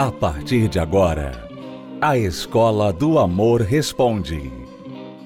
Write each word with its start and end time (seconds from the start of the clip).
A 0.00 0.10
partir 0.10 0.66
de 0.66 0.78
agora, 0.78 1.46
a 2.00 2.16
Escola 2.16 2.90
do 2.90 3.18
Amor 3.18 3.60
Responde. 3.60 4.50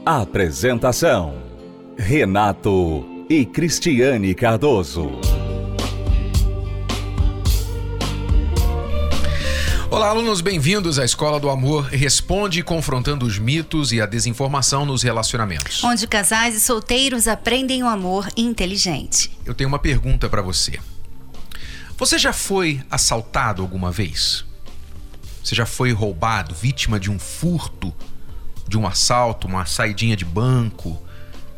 Apresentação: 0.05 1.41
Renato 1.97 3.07
e 3.31 3.47
Cristiane 3.47 4.35
Cardoso. 4.35 5.13
Olá, 9.89 10.09
alunos, 10.09 10.41
bem-vindos 10.41 10.99
à 10.99 11.05
Escola 11.05 11.39
do 11.39 11.49
Amor 11.49 11.85
Responde, 11.85 12.61
confrontando 12.65 13.25
os 13.25 13.39
mitos 13.39 13.93
e 13.93 14.01
a 14.01 14.07
desinformação 14.07 14.85
nos 14.85 15.05
relacionamentos. 15.05 15.85
Onde 15.85 16.05
casais 16.09 16.57
e 16.57 16.61
solteiros 16.61 17.29
aprendem 17.29 17.85
o 17.85 17.87
amor 17.87 18.27
inteligente. 18.37 19.31
Eu 19.47 19.55
tenho 19.55 19.69
uma 19.69 19.79
pergunta 19.79 20.29
para 20.29 20.43
você. 20.43 20.81
Você 21.97 22.19
já 22.19 22.33
foi 22.33 22.83
assaltado 22.91 23.63
alguma 23.63 23.93
vez? 23.93 24.45
Você 25.45 25.55
já 25.55 25.67
foi 25.67 25.93
roubado, 25.93 26.55
vítima 26.55 26.99
de 26.99 27.11
um 27.11 27.19
furto, 27.19 27.95
de 28.67 28.79
um 28.79 28.87
assalto, 28.87 29.47
uma 29.47 29.67
saidinha 29.67 30.17
de 30.17 30.25
banco? 30.25 30.99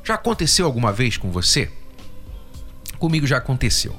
Já 0.03 0.15
aconteceu 0.15 0.67
alguma 0.67 0.93
vez 0.93 1.17
com 1.17 1.31
você? 1.31 1.71
Comigo 2.99 3.29
já 3.29 3.37
aconteceu. 3.37 3.95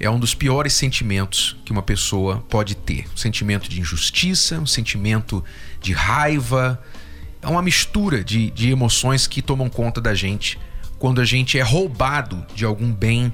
É 0.00 0.10
um 0.10 0.18
dos 0.18 0.34
piores 0.34 0.72
sentimentos 0.72 1.56
que 1.64 1.70
uma 1.70 1.80
pessoa 1.80 2.44
pode 2.48 2.74
ter. 2.74 3.06
Um 3.14 3.16
sentimento 3.16 3.68
de 3.68 3.80
injustiça, 3.80 4.58
um 4.58 4.66
sentimento 4.66 5.44
de 5.80 5.92
raiva. 5.92 6.82
É 7.40 7.46
uma 7.46 7.62
mistura 7.62 8.24
de, 8.24 8.50
de 8.50 8.68
emoções 8.70 9.28
que 9.28 9.40
tomam 9.40 9.70
conta 9.70 10.00
da 10.00 10.12
gente 10.12 10.58
quando 10.98 11.20
a 11.20 11.24
gente 11.24 11.56
é 11.56 11.62
roubado 11.62 12.44
de 12.52 12.64
algum 12.64 12.92
bem 12.92 13.32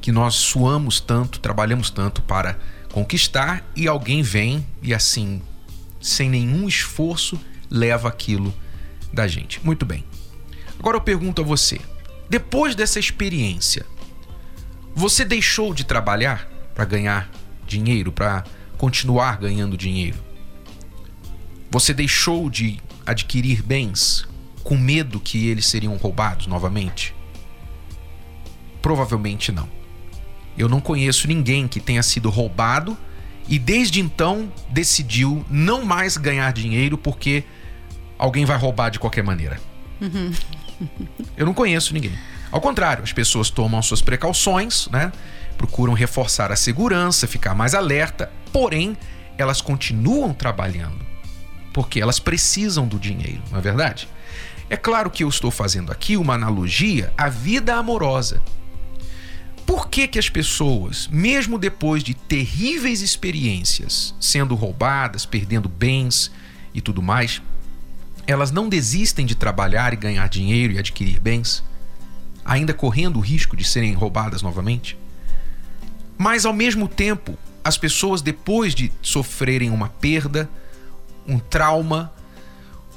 que 0.00 0.12
nós 0.12 0.36
suamos 0.36 1.00
tanto, 1.00 1.40
trabalhamos 1.40 1.90
tanto 1.90 2.22
para 2.22 2.56
conquistar 2.98 3.64
e 3.76 3.86
alguém 3.86 4.22
vem 4.22 4.66
e 4.82 4.92
assim, 4.92 5.40
sem 6.00 6.28
nenhum 6.28 6.66
esforço, 6.66 7.40
leva 7.70 8.08
aquilo 8.08 8.52
da 9.12 9.28
gente. 9.28 9.64
Muito 9.64 9.86
bem. 9.86 10.04
Agora 10.80 10.96
eu 10.96 11.00
pergunto 11.00 11.40
a 11.40 11.44
você: 11.44 11.80
depois 12.28 12.74
dessa 12.74 12.98
experiência, 12.98 13.86
você 14.96 15.24
deixou 15.24 15.72
de 15.72 15.84
trabalhar 15.84 16.50
para 16.74 16.84
ganhar 16.84 17.30
dinheiro, 17.66 18.10
para 18.10 18.44
continuar 18.76 19.38
ganhando 19.38 19.76
dinheiro? 19.76 20.18
Você 21.70 21.94
deixou 21.94 22.50
de 22.50 22.80
adquirir 23.06 23.62
bens 23.62 24.26
com 24.64 24.76
medo 24.76 25.20
que 25.20 25.46
eles 25.46 25.66
seriam 25.66 25.96
roubados 25.96 26.48
novamente? 26.48 27.14
Provavelmente 28.82 29.52
não. 29.52 29.77
Eu 30.58 30.68
não 30.68 30.80
conheço 30.80 31.28
ninguém 31.28 31.68
que 31.68 31.80
tenha 31.80 32.02
sido 32.02 32.28
roubado 32.28 32.96
e 33.48 33.58
desde 33.58 34.00
então 34.00 34.52
decidiu 34.68 35.44
não 35.48 35.84
mais 35.84 36.16
ganhar 36.16 36.52
dinheiro 36.52 36.98
porque 36.98 37.44
alguém 38.18 38.44
vai 38.44 38.58
roubar 38.58 38.90
de 38.90 38.98
qualquer 38.98 39.22
maneira. 39.22 39.58
Uhum. 40.00 40.32
Eu 41.36 41.46
não 41.46 41.54
conheço 41.54 41.94
ninguém. 41.94 42.12
Ao 42.50 42.60
contrário, 42.60 43.04
as 43.04 43.12
pessoas 43.12 43.50
tomam 43.50 43.80
suas 43.80 44.02
precauções, 44.02 44.88
né? 44.88 45.12
Procuram 45.56 45.92
reforçar 45.92 46.52
a 46.52 46.56
segurança, 46.56 47.26
ficar 47.26 47.54
mais 47.54 47.74
alerta, 47.74 48.30
porém, 48.52 48.96
elas 49.36 49.60
continuam 49.60 50.32
trabalhando 50.32 51.08
porque 51.78 52.00
elas 52.00 52.18
precisam 52.18 52.88
do 52.88 52.98
dinheiro, 52.98 53.40
não 53.52 53.58
é 53.58 53.62
verdade? 53.62 54.08
É 54.68 54.76
claro 54.76 55.10
que 55.10 55.22
eu 55.22 55.28
estou 55.28 55.48
fazendo 55.48 55.92
aqui 55.92 56.16
uma 56.16 56.34
analogia 56.34 57.12
à 57.16 57.28
vida 57.28 57.76
amorosa. 57.76 58.42
Por 59.68 59.90
que, 59.90 60.08
que 60.08 60.18
as 60.18 60.30
pessoas, 60.30 61.06
mesmo 61.12 61.58
depois 61.58 62.02
de 62.02 62.14
terríveis 62.14 63.02
experiências, 63.02 64.14
sendo 64.18 64.54
roubadas, 64.54 65.26
perdendo 65.26 65.68
bens 65.68 66.32
e 66.72 66.80
tudo 66.80 67.02
mais, 67.02 67.42
elas 68.26 68.50
não 68.50 68.66
desistem 68.66 69.26
de 69.26 69.34
trabalhar 69.34 69.92
e 69.92 69.96
ganhar 69.96 70.26
dinheiro 70.26 70.72
e 70.72 70.78
adquirir 70.78 71.20
bens, 71.20 71.62
ainda 72.46 72.72
correndo 72.72 73.18
o 73.18 73.20
risco 73.20 73.54
de 73.54 73.62
serem 73.62 73.92
roubadas 73.92 74.40
novamente? 74.40 74.96
Mas 76.16 76.46
ao 76.46 76.54
mesmo 76.54 76.88
tempo, 76.88 77.36
as 77.62 77.76
pessoas, 77.76 78.22
depois 78.22 78.74
de 78.74 78.90
sofrerem 79.02 79.68
uma 79.68 79.90
perda, 79.90 80.48
um 81.26 81.38
trauma, 81.38 82.10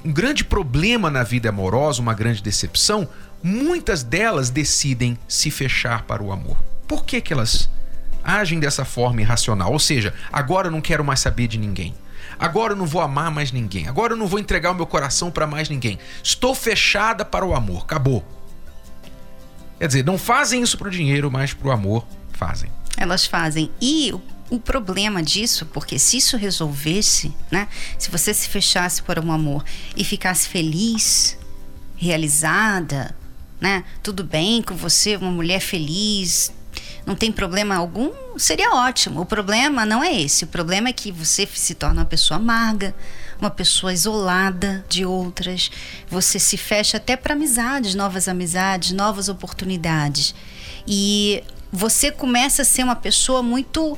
um 0.04 0.12
grande 0.12 0.44
problema 0.44 1.10
na 1.10 1.24
vida 1.24 1.50
amorosa, 1.50 2.02
uma 2.02 2.14
grande 2.14 2.42
decepção, 2.42 3.08
muitas 3.44 4.04
delas 4.04 4.50
decidem 4.50 5.18
se 5.28 5.52
fechar 5.52 6.04
para 6.04 6.24
o 6.24 6.32
amor. 6.32 6.58
Por 6.88 7.06
que, 7.06 7.22
que 7.22 7.34
elas 7.34 7.70
agem 8.24 8.60
dessa 8.60 8.84
forma 8.84 9.22
irracional? 9.22 9.72
Ou 9.72 9.80
seja, 9.80 10.14
agora 10.32 10.68
eu 10.68 10.72
não 10.72 10.82
quero 10.82 11.04
mais 11.04 11.20
saber 11.20 11.48
de 11.48 11.58
ninguém. 11.58 11.94
Agora 12.40 12.74
eu 12.74 12.78
não 12.78 12.86
vou 12.86 13.02
amar 13.02 13.30
mais 13.30 13.52
ninguém. 13.52 13.88
Agora 13.88 14.14
eu 14.14 14.18
não 14.18 14.28
vou 14.28 14.40
entregar 14.40 14.72
o 14.72 14.76
meu 14.76 14.88
coração 14.88 15.30
para 15.30 15.46
mais 15.46 15.70
ninguém. 15.70 16.00
Estou 16.24 16.56
fechada 16.56 17.24
para 17.24 17.46
o 17.46 17.54
amor. 17.54 17.84
Acabou. 17.84 18.26
Quer 19.78 19.88
dizer, 19.88 20.06
não 20.06 20.18
fazem 20.18 20.62
isso 20.62 20.78
para 20.78 20.88
o 20.88 20.92
dinheiro, 20.92 21.30
mas 21.32 21.54
para 21.54 21.68
o 21.68 21.72
amor 21.72 22.06
fazem. 22.34 22.72
Elas 22.98 23.26
fazem. 23.26 23.72
E 23.82 24.14
o 24.52 24.60
problema 24.60 25.24
disso, 25.24 25.66
porque 25.68 25.98
se 25.98 26.18
isso 26.18 26.36
resolvesse, 26.36 27.34
né? 27.50 27.70
Se 27.98 28.12
você 28.12 28.34
se 28.34 28.50
fechasse 28.50 29.02
para 29.02 29.22
um 29.22 29.32
amor 29.32 29.64
e 29.96 30.04
ficasse 30.04 30.48
feliz, 30.50 31.38
realizada, 31.96 33.16
né? 33.62 33.86
Tudo 34.04 34.26
bem 34.26 34.62
com 34.62 34.76
você, 34.76 35.16
uma 35.16 35.32
mulher 35.32 35.62
feliz, 35.62 36.52
não 37.06 37.16
tem 37.16 37.32
problema 37.32 37.76
algum, 37.76 38.12
seria 38.38 38.76
ótimo. 38.76 39.22
O 39.22 39.26
problema 39.26 39.86
não 39.86 40.04
é 40.04 40.14
esse. 40.22 40.44
O 40.44 40.48
problema 40.48 40.90
é 40.90 40.94
que 40.94 41.14
você 41.14 41.48
se 41.48 41.74
torna 41.74 42.02
uma 42.02 42.06
pessoa 42.06 42.38
amarga, 42.38 42.94
uma 43.40 43.50
pessoa 43.50 43.94
isolada 43.94 44.86
de 44.90 45.06
outras. 45.06 45.72
Você 46.10 46.38
se 46.40 46.58
fecha 46.58 46.98
até 46.98 47.16
para 47.16 47.34
amizades, 47.34 47.96
novas 47.96 48.28
amizades, 48.28 48.92
novas 48.92 49.30
oportunidades. 49.30 50.36
E 50.86 51.42
você 51.72 52.12
começa 52.12 52.64
a 52.64 52.66
ser 52.66 52.84
uma 52.84 52.98
pessoa 52.98 53.42
muito. 53.42 53.98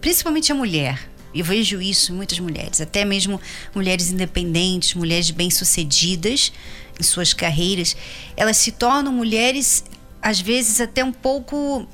Principalmente 0.00 0.52
a 0.52 0.54
mulher. 0.54 1.10
Eu 1.34 1.44
vejo 1.44 1.80
isso 1.80 2.10
em 2.10 2.16
muitas 2.16 2.38
mulheres, 2.40 2.80
até 2.80 3.04
mesmo 3.04 3.38
mulheres 3.74 4.10
independentes, 4.10 4.94
mulheres 4.94 5.30
bem-sucedidas 5.30 6.52
em 6.98 7.02
suas 7.02 7.32
carreiras, 7.32 7.96
elas 8.36 8.56
se 8.56 8.72
tornam 8.72 9.12
mulheres, 9.12 9.84
às 10.20 10.40
vezes, 10.40 10.80
até 10.80 11.04
um 11.04 11.12
pouco. 11.12 11.86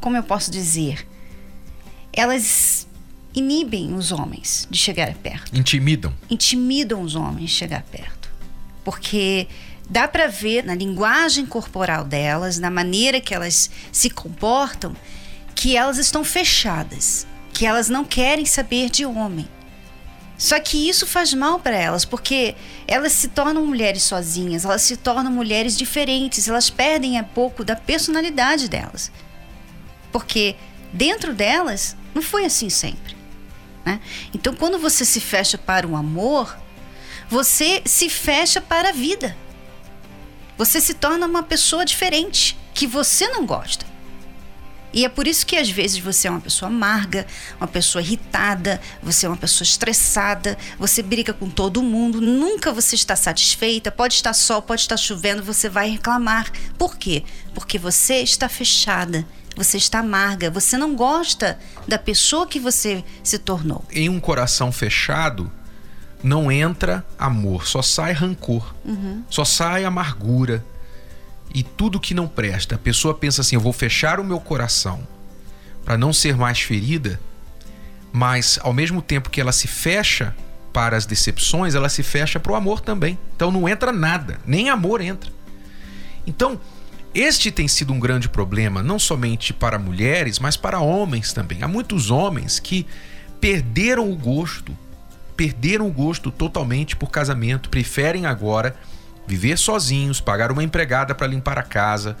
Como 0.00 0.16
eu 0.16 0.22
posso 0.22 0.50
dizer? 0.50 1.06
Elas 2.12 2.86
inibem 3.34 3.94
os 3.94 4.12
homens 4.12 4.66
de 4.70 4.78
chegar 4.78 5.12
perto. 5.14 5.54
Intimidam. 5.54 6.14
Intimidam 6.30 7.02
os 7.02 7.14
homens 7.14 7.50
de 7.50 7.56
chegar 7.56 7.82
perto. 7.82 8.30
Porque 8.82 9.46
dá 9.90 10.08
para 10.08 10.26
ver 10.26 10.64
na 10.64 10.74
linguagem 10.74 11.44
corporal 11.44 12.04
delas, 12.04 12.58
na 12.58 12.70
maneira 12.70 13.20
que 13.20 13.34
elas 13.34 13.70
se 13.92 14.08
comportam, 14.08 14.96
que 15.54 15.76
elas 15.76 15.98
estão 15.98 16.24
fechadas, 16.24 17.26
que 17.56 17.64
elas 17.64 17.88
não 17.88 18.04
querem 18.04 18.44
saber 18.44 18.90
de 18.90 19.06
homem. 19.06 19.48
Só 20.36 20.60
que 20.60 20.86
isso 20.86 21.06
faz 21.06 21.32
mal 21.32 21.58
para 21.58 21.74
elas, 21.74 22.04
porque 22.04 22.54
elas 22.86 23.12
se 23.12 23.28
tornam 23.28 23.64
mulheres 23.64 24.02
sozinhas, 24.02 24.66
elas 24.66 24.82
se 24.82 24.94
tornam 24.98 25.32
mulheres 25.32 25.74
diferentes, 25.74 26.46
elas 26.48 26.68
perdem 26.68 27.18
a 27.18 27.24
pouco 27.24 27.64
da 27.64 27.74
personalidade 27.74 28.68
delas. 28.68 29.10
Porque 30.12 30.54
dentro 30.92 31.32
delas 31.32 31.96
não 32.14 32.20
foi 32.20 32.44
assim 32.44 32.68
sempre. 32.68 33.16
Né? 33.86 34.02
Então, 34.34 34.54
quando 34.54 34.78
você 34.78 35.02
se 35.06 35.18
fecha 35.18 35.56
para 35.56 35.86
o 35.86 35.96
amor, 35.96 36.54
você 37.26 37.80
se 37.86 38.10
fecha 38.10 38.60
para 38.60 38.90
a 38.90 38.92
vida. 38.92 39.34
Você 40.58 40.78
se 40.78 40.92
torna 40.92 41.24
uma 41.24 41.42
pessoa 41.42 41.86
diferente, 41.86 42.54
que 42.74 42.86
você 42.86 43.26
não 43.28 43.46
gosta. 43.46 43.86
E 44.96 45.04
é 45.04 45.10
por 45.10 45.26
isso 45.26 45.44
que 45.46 45.58
às 45.58 45.68
vezes 45.68 45.98
você 45.98 46.26
é 46.26 46.30
uma 46.30 46.40
pessoa 46.40 46.70
amarga, 46.70 47.26
uma 47.60 47.68
pessoa 47.68 48.00
irritada, 48.00 48.80
você 49.02 49.26
é 49.26 49.28
uma 49.28 49.36
pessoa 49.36 49.62
estressada, 49.62 50.56
você 50.78 51.02
briga 51.02 51.34
com 51.34 51.50
todo 51.50 51.82
mundo, 51.82 52.18
nunca 52.18 52.72
você 52.72 52.94
está 52.94 53.14
satisfeita, 53.14 53.92
pode 53.92 54.14
estar 54.14 54.32
sol, 54.32 54.62
pode 54.62 54.80
estar 54.80 54.96
chovendo, 54.96 55.42
você 55.42 55.68
vai 55.68 55.90
reclamar. 55.90 56.50
Por 56.78 56.96
quê? 56.96 57.24
Porque 57.52 57.78
você 57.78 58.22
está 58.22 58.48
fechada, 58.48 59.26
você 59.54 59.76
está 59.76 59.98
amarga, 59.98 60.50
você 60.50 60.78
não 60.78 60.96
gosta 60.96 61.58
da 61.86 61.98
pessoa 61.98 62.46
que 62.46 62.58
você 62.58 63.04
se 63.22 63.38
tornou. 63.38 63.84
Em 63.92 64.08
um 64.08 64.18
coração 64.18 64.72
fechado, 64.72 65.52
não 66.22 66.50
entra 66.50 67.04
amor, 67.18 67.66
só 67.66 67.82
sai 67.82 68.14
rancor, 68.14 68.74
uhum. 68.82 69.22
só 69.28 69.44
sai 69.44 69.84
amargura, 69.84 70.64
e 71.54 71.62
tudo 71.62 72.00
que 72.00 72.14
não 72.14 72.28
presta. 72.28 72.74
A 72.74 72.78
pessoa 72.78 73.14
pensa 73.14 73.40
assim: 73.40 73.56
eu 73.56 73.60
vou 73.60 73.72
fechar 73.72 74.20
o 74.20 74.24
meu 74.24 74.40
coração 74.40 75.06
para 75.84 75.96
não 75.96 76.12
ser 76.12 76.36
mais 76.36 76.60
ferida, 76.60 77.20
mas 78.12 78.58
ao 78.62 78.72
mesmo 78.72 79.00
tempo 79.00 79.30
que 79.30 79.40
ela 79.40 79.52
se 79.52 79.68
fecha 79.68 80.34
para 80.72 80.96
as 80.96 81.06
decepções, 81.06 81.74
ela 81.74 81.88
se 81.88 82.02
fecha 82.02 82.38
para 82.38 82.52
o 82.52 82.54
amor 82.54 82.80
também. 82.80 83.18
Então 83.34 83.50
não 83.50 83.68
entra 83.68 83.92
nada, 83.92 84.38
nem 84.46 84.68
amor 84.68 85.00
entra. 85.00 85.30
Então, 86.26 86.60
este 87.14 87.50
tem 87.50 87.66
sido 87.66 87.94
um 87.94 88.00
grande 88.00 88.28
problema, 88.28 88.82
não 88.82 88.98
somente 88.98 89.54
para 89.54 89.78
mulheres, 89.78 90.38
mas 90.38 90.56
para 90.56 90.80
homens 90.80 91.32
também. 91.32 91.62
Há 91.62 91.68
muitos 91.68 92.10
homens 92.10 92.58
que 92.58 92.86
perderam 93.40 94.10
o 94.10 94.16
gosto, 94.16 94.76
perderam 95.34 95.86
o 95.86 95.92
gosto 95.92 96.30
totalmente 96.30 96.94
por 96.94 97.10
casamento, 97.10 97.70
preferem 97.70 98.26
agora 98.26 98.76
viver 99.26 99.58
sozinhos, 99.58 100.20
pagar 100.20 100.52
uma 100.52 100.62
empregada 100.62 101.14
para 101.14 101.26
limpar 101.26 101.58
a 101.58 101.62
casa, 101.62 102.16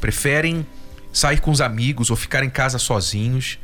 preferem 0.00 0.66
sair 1.12 1.40
com 1.40 1.50
os 1.50 1.60
amigos 1.60 2.10
ou 2.10 2.16
ficar 2.16 2.42
em 2.42 2.50
casa 2.50 2.78
sozinhos. 2.78 3.58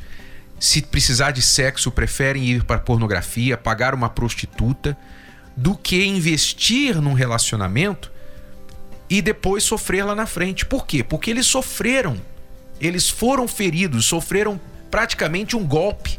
Se 0.59 0.81
precisar 0.81 1.31
de 1.31 1.41
sexo, 1.41 1.91
preferem 1.91 2.43
ir 2.43 2.63
para 2.63 2.79
pornografia, 2.79 3.57
pagar 3.57 3.93
uma 3.93 4.09
prostituta, 4.09 4.97
do 5.55 5.75
que 5.75 6.05
investir 6.05 7.01
num 7.01 7.13
relacionamento 7.13 8.09
e 9.09 9.21
depois 9.21 9.63
sofrer 9.63 10.03
lá 10.05 10.15
na 10.15 10.25
frente. 10.25 10.65
Por 10.65 10.85
quê? 10.85 11.03
Porque 11.03 11.29
eles 11.29 11.47
sofreram. 11.47 12.17
Eles 12.79 13.09
foram 13.09 13.47
feridos, 13.47 14.05
sofreram 14.05 14.59
praticamente 14.89 15.57
um 15.57 15.65
golpe. 15.65 16.17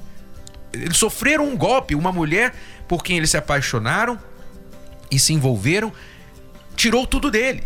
Eles 0.72 0.98
sofreram 0.98 1.48
um 1.48 1.56
golpe. 1.56 1.94
Uma 1.94 2.12
mulher 2.12 2.54
por 2.86 3.02
quem 3.02 3.16
eles 3.16 3.30
se 3.30 3.36
apaixonaram 3.38 4.18
e 5.10 5.18
se 5.18 5.32
envolveram 5.32 5.92
tirou 6.80 7.06
tudo 7.06 7.30
dele. 7.30 7.62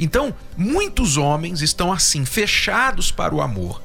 Então, 0.00 0.34
muitos 0.56 1.18
homens 1.18 1.60
estão 1.60 1.92
assim, 1.92 2.24
fechados 2.24 3.10
para 3.10 3.34
o 3.34 3.42
amor. 3.42 3.82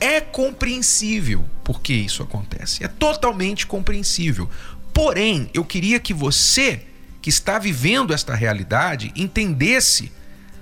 É 0.00 0.22
compreensível 0.22 1.44
porque 1.62 1.92
isso 1.92 2.22
acontece. 2.22 2.82
É 2.82 2.88
totalmente 2.88 3.66
compreensível. 3.66 4.48
Porém, 4.94 5.50
eu 5.52 5.64
queria 5.66 6.00
que 6.00 6.14
você 6.14 6.86
que 7.20 7.28
está 7.28 7.58
vivendo 7.58 8.14
esta 8.14 8.34
realidade 8.34 9.12
entendesse 9.14 10.10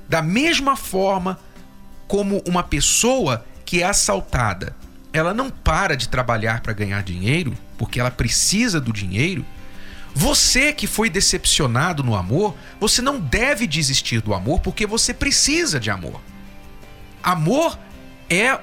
da 0.08 0.20
mesma 0.20 0.74
forma 0.74 1.38
como 2.08 2.42
uma 2.44 2.64
pessoa 2.64 3.46
que 3.64 3.82
é 3.82 3.86
assaltada, 3.86 4.76
ela 5.12 5.32
não 5.32 5.48
para 5.48 5.96
de 5.96 6.08
trabalhar 6.08 6.60
para 6.60 6.72
ganhar 6.72 7.04
dinheiro, 7.04 7.56
porque 7.78 8.00
ela 8.00 8.10
precisa 8.10 8.80
do 8.80 8.92
dinheiro. 8.92 9.46
Você 10.14 10.72
que 10.72 10.86
foi 10.86 11.08
decepcionado 11.08 12.02
no 12.02 12.14
amor, 12.14 12.56
você 12.78 13.00
não 13.00 13.20
deve 13.20 13.66
desistir 13.66 14.20
do 14.20 14.34
amor 14.34 14.60
porque 14.60 14.86
você 14.86 15.14
precisa 15.14 15.78
de 15.78 15.90
amor. 15.90 16.20
Amor 17.22 17.78
é 18.28 18.58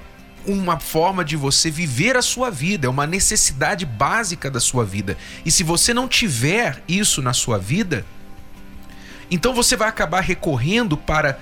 uma 0.45 0.79
forma 0.79 1.23
de 1.25 1.35
você 1.35 1.69
viver 1.69 2.15
a 2.15 2.21
sua 2.21 2.49
vida, 2.49 2.88
é 2.88 2.89
uma 2.89 3.05
necessidade 3.05 3.85
básica 3.85 4.49
da 4.49 4.59
sua 4.59 4.85
vida. 4.85 5.17
E 5.45 5.51
se 5.51 5.63
você 5.63 5.94
não 5.94 6.07
tiver 6.07 6.81
isso 6.88 7.21
na 7.21 7.33
sua 7.33 7.57
vida, 7.57 8.05
então 9.29 9.53
você 9.53 9.75
vai 9.75 9.89
acabar 9.89 10.21
recorrendo 10.21 10.95
para 10.97 11.38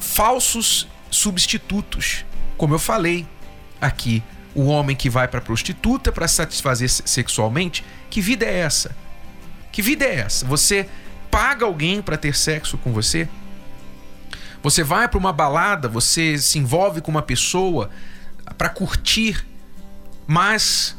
falsos 0.00 0.88
substitutos. 1.10 2.24
Como 2.56 2.74
eu 2.74 2.78
falei 2.78 3.26
aqui, 3.80 4.22
o 4.54 4.66
homem 4.66 4.96
que 4.96 5.10
vai 5.10 5.28
para 5.28 5.38
a 5.38 5.42
prostituta 5.42 6.12
para 6.12 6.28
satisfazer 6.28 6.88
sexualmente, 6.88 7.84
que 8.08 8.20
vida 8.20 8.46
é 8.46 8.58
essa? 8.60 8.96
Que 9.74 9.82
vida 9.82 10.04
é 10.04 10.20
essa? 10.20 10.46
Você 10.46 10.88
paga 11.32 11.66
alguém 11.66 12.00
para 12.00 12.16
ter 12.16 12.36
sexo 12.36 12.78
com 12.78 12.92
você? 12.92 13.28
Você 14.62 14.84
vai 14.84 15.08
para 15.08 15.18
uma 15.18 15.32
balada, 15.32 15.88
você 15.88 16.38
se 16.38 16.60
envolve 16.60 17.00
com 17.00 17.10
uma 17.10 17.22
pessoa, 17.22 17.90
para 18.56 18.68
curtir, 18.68 19.44
mas 20.28 20.96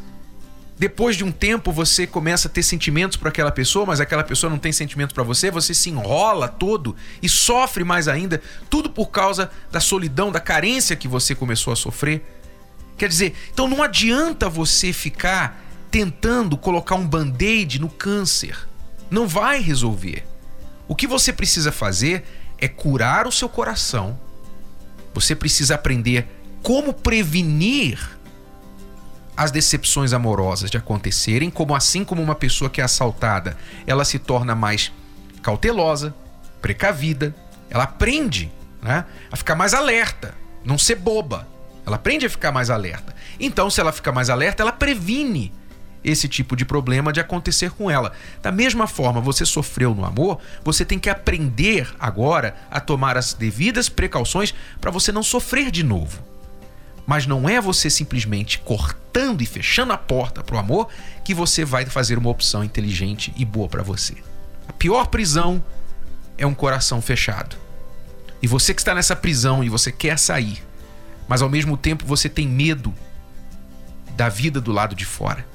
depois 0.78 1.16
de 1.16 1.24
um 1.24 1.32
tempo 1.32 1.72
você 1.72 2.06
começa 2.06 2.50
a 2.50 2.52
ter 2.52 2.64
sentimentos 2.64 3.16
para 3.16 3.30
aquela 3.30 3.50
pessoa, 3.50 3.86
mas 3.86 4.02
aquela 4.02 4.26
pessoa 4.26 4.50
não 4.50 4.60
tem 4.60 4.74
sentimento 4.74 5.16
para 5.16 5.24
você, 5.24 5.50
você 5.50 5.74
se 5.74 5.90
enrola 5.90 6.50
todo 6.50 6.98
e 7.22 7.30
sofre 7.30 7.86
mais 7.86 8.10
ainda, 8.10 8.42
tudo 8.70 8.90
por 8.90 9.10
causa 9.10 9.50
da 9.72 9.80
solidão, 9.80 10.34
da 10.34 10.42
carência 10.42 10.98
que 10.98 11.08
você 11.08 11.34
começou 11.34 11.72
a 11.72 11.78
sofrer. 11.78 12.26
Quer 12.98 13.08
dizer, 13.08 13.38
então 13.54 13.70
não 13.70 13.82
adianta 13.82 14.50
você 14.50 14.92
ficar 14.92 15.65
tentando 15.96 16.58
colocar 16.58 16.96
um 16.96 17.08
band-aid 17.08 17.80
no 17.80 17.88
câncer. 17.88 18.68
Não 19.10 19.26
vai 19.26 19.62
resolver. 19.62 20.28
O 20.90 20.94
que 20.94 21.08
você 21.08 21.32
precisa 21.32 21.72
fazer 21.72 22.26
é 22.58 22.68
curar 22.68 23.26
o 23.26 23.32
seu 23.32 23.48
coração. 23.48 24.20
Você 25.14 25.34
precisa 25.34 25.76
aprender 25.76 26.28
como 26.62 26.92
prevenir 26.94 27.98
as 29.38 29.52
decepções 29.52 30.12
amorosas 30.12 30.70
de 30.70 30.76
acontecerem, 30.76 31.50
como 31.50 31.74
assim 31.74 32.04
como 32.04 32.22
uma 32.22 32.36
pessoa 32.36 32.70
que 32.70 32.82
é 32.82 32.84
assaltada, 32.84 33.58
ela 33.88 34.04
se 34.04 34.20
torna 34.20 34.54
mais 34.54 34.92
cautelosa, 35.42 36.14
precavida, 36.62 37.34
ela 37.70 37.86
aprende 37.86 38.52
né, 38.82 39.06
a 39.32 39.38
ficar 39.38 39.56
mais 39.56 39.74
alerta, 39.74 40.36
não 40.62 40.78
ser 40.78 40.96
boba. 40.96 41.48
Ela 41.86 41.96
aprende 41.96 42.26
a 42.26 42.30
ficar 42.30 42.52
mais 42.52 42.70
alerta. 42.70 43.16
Então, 43.40 43.70
se 43.70 43.80
ela 43.80 43.94
fica 43.94 44.12
mais 44.12 44.30
alerta, 44.30 44.62
ela 44.62 44.74
previne 44.74 45.54
esse 46.06 46.28
tipo 46.30 46.56
de 46.56 46.64
problema 46.64 47.12
de 47.12 47.20
acontecer 47.20 47.72
com 47.72 47.90
ela. 47.90 48.14
Da 48.42 48.52
mesma 48.52 48.86
forma, 48.86 49.20
você 49.20 49.44
sofreu 49.44 49.96
no 49.96 50.06
amor, 50.06 50.40
você 50.64 50.86
tem 50.86 51.00
que 51.00 51.10
aprender 51.10 51.92
agora 52.00 52.56
a 52.70 52.80
tomar 52.80 53.18
as 53.18 53.34
devidas 53.34 53.90
precauções 53.90 54.54
para 54.80 54.92
você 54.92 55.12
não 55.12 55.24
sofrer 55.24 55.72
de 55.72 55.84
novo. 55.84 56.24
Mas 57.08 57.26
não 57.26 57.50
é 57.50 57.60
você 57.60 57.90
simplesmente 57.90 58.60
cortando 58.60 59.42
e 59.42 59.46
fechando 59.46 59.94
a 59.94 59.98
porta 59.98 60.44
para 60.44 60.56
o 60.56 60.60
amor 60.60 60.88
que 61.24 61.34
você 61.34 61.66
vai 61.66 61.86
fazer 61.86 62.18
uma 62.18 62.30
opção 62.30 62.64
inteligente 62.64 63.34
e 63.36 63.44
boa 63.44 63.68
para 63.68 63.84
você. 63.84 64.16
A 64.68 64.74
pior 64.74 65.08
prisão 65.08 65.64
é 66.38 66.46
um 66.46 66.54
coração 66.54 67.02
fechado. 67.02 67.56
E 68.42 68.48
você 68.48 68.74
que 68.74 68.82
está 68.82 68.94
nessa 68.94 69.16
prisão 69.16 69.64
e 69.64 69.70
você 69.70 69.92
quer 69.92 70.20
sair, 70.20 70.64
mas 71.28 71.42
ao 71.42 71.50
mesmo 71.50 71.78
tempo 71.78 72.06
você 72.06 72.30
tem 72.30 72.48
medo 72.48 72.94
da 74.16 74.30
vida 74.30 74.62
do 74.62 74.72
lado 74.72 74.96
de 74.96 75.06
fora 75.06 75.55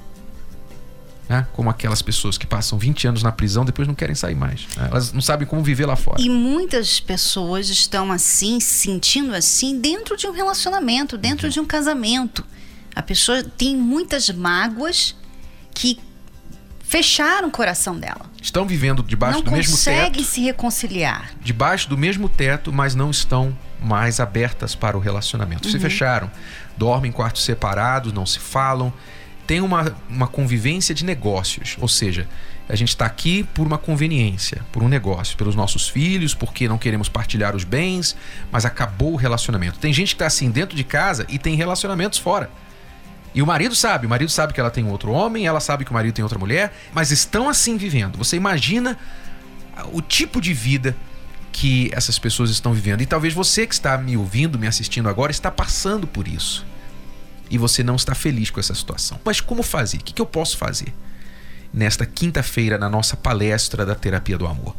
né? 1.30 1.46
Como 1.52 1.70
aquelas 1.70 2.02
pessoas 2.02 2.36
que 2.36 2.44
passam 2.44 2.76
20 2.76 3.06
anos 3.06 3.22
na 3.22 3.30
prisão 3.30 3.64
depois 3.64 3.86
não 3.86 3.94
querem 3.94 4.16
sair 4.16 4.34
mais. 4.34 4.66
Né? 4.76 4.88
Elas 4.90 5.12
não 5.12 5.20
sabem 5.20 5.46
como 5.46 5.62
viver 5.62 5.86
lá 5.86 5.94
fora. 5.94 6.20
E 6.20 6.28
muitas 6.28 6.98
pessoas 6.98 7.68
estão 7.68 8.10
assim, 8.10 8.58
sentindo 8.58 9.32
assim, 9.32 9.80
dentro 9.80 10.16
de 10.16 10.26
um 10.26 10.32
relacionamento, 10.32 11.16
dentro 11.16 11.46
uhum. 11.46 11.52
de 11.52 11.60
um 11.60 11.64
casamento. 11.64 12.44
A 12.96 13.00
pessoa 13.00 13.44
tem 13.44 13.76
muitas 13.76 14.28
mágoas 14.28 15.14
que 15.72 16.00
fecharam 16.82 17.46
o 17.46 17.52
coração 17.52 17.96
dela. 17.96 18.28
Estão 18.42 18.66
vivendo 18.66 19.00
debaixo 19.00 19.36
não 19.36 19.44
do 19.44 19.52
mesmo 19.52 19.76
teto. 19.76 19.86
Não 19.86 20.00
conseguem 20.00 20.24
se 20.24 20.40
reconciliar. 20.40 21.30
Debaixo 21.40 21.88
do 21.88 21.96
mesmo 21.96 22.28
teto, 22.28 22.72
mas 22.72 22.96
não 22.96 23.08
estão 23.08 23.56
mais 23.80 24.18
abertas 24.18 24.74
para 24.74 24.96
o 24.96 25.00
relacionamento. 25.00 25.66
Uhum. 25.66 25.70
Se 25.70 25.78
fecharam, 25.78 26.28
dormem 26.76 27.10
em 27.10 27.12
quartos 27.12 27.44
separados, 27.44 28.12
não 28.12 28.26
se 28.26 28.40
falam 28.40 28.92
tem 29.46 29.60
uma, 29.60 29.94
uma 30.08 30.26
convivência 30.26 30.94
de 30.94 31.04
negócios, 31.04 31.76
ou 31.80 31.88
seja, 31.88 32.28
a 32.68 32.76
gente 32.76 32.90
está 32.90 33.04
aqui 33.04 33.42
por 33.42 33.66
uma 33.66 33.76
conveniência, 33.76 34.62
por 34.70 34.82
um 34.82 34.88
negócio, 34.88 35.36
pelos 35.36 35.56
nossos 35.56 35.88
filhos, 35.88 36.34
porque 36.34 36.68
não 36.68 36.78
queremos 36.78 37.08
partilhar 37.08 37.56
os 37.56 37.64
bens, 37.64 38.16
mas 38.52 38.64
acabou 38.64 39.12
o 39.12 39.16
relacionamento. 39.16 39.80
Tem 39.80 39.92
gente 39.92 40.10
que 40.10 40.14
está 40.14 40.26
assim 40.26 40.50
dentro 40.50 40.76
de 40.76 40.84
casa 40.84 41.26
e 41.28 41.36
tem 41.36 41.56
relacionamentos 41.56 42.18
fora. 42.20 42.48
E 43.34 43.42
o 43.42 43.46
marido 43.46 43.74
sabe, 43.74 44.06
o 44.06 44.08
marido 44.08 44.30
sabe 44.30 44.52
que 44.52 44.60
ela 44.60 44.70
tem 44.70 44.86
outro 44.86 45.10
homem, 45.10 45.46
ela 45.46 45.58
sabe 45.58 45.84
que 45.84 45.90
o 45.90 45.94
marido 45.94 46.14
tem 46.14 46.22
outra 46.22 46.38
mulher, 46.38 46.72
mas 46.92 47.10
estão 47.10 47.48
assim 47.48 47.76
vivendo. 47.76 48.16
Você 48.18 48.36
imagina 48.36 48.96
o 49.92 50.00
tipo 50.00 50.40
de 50.40 50.54
vida 50.54 50.96
que 51.50 51.90
essas 51.92 52.20
pessoas 52.20 52.50
estão 52.50 52.72
vivendo. 52.72 53.00
E 53.00 53.06
talvez 53.06 53.34
você 53.34 53.66
que 53.66 53.74
está 53.74 53.98
me 53.98 54.16
ouvindo, 54.16 54.58
me 54.58 54.68
assistindo 54.68 55.08
agora, 55.08 55.32
está 55.32 55.50
passando 55.50 56.06
por 56.06 56.28
isso 56.28 56.64
e 57.50 57.58
você 57.58 57.82
não 57.82 57.96
está 57.96 58.14
feliz 58.14 58.48
com 58.48 58.60
essa 58.60 58.74
situação. 58.74 59.20
Mas 59.24 59.40
como 59.40 59.62
fazer? 59.62 59.98
O 59.98 60.04
que 60.04 60.22
eu 60.22 60.26
posso 60.26 60.56
fazer? 60.56 60.94
Nesta 61.74 62.06
quinta-feira, 62.06 62.78
na 62.78 62.88
nossa 62.88 63.16
palestra 63.16 63.84
da 63.84 63.94
Terapia 63.94 64.38
do 64.38 64.46
Amor. 64.46 64.76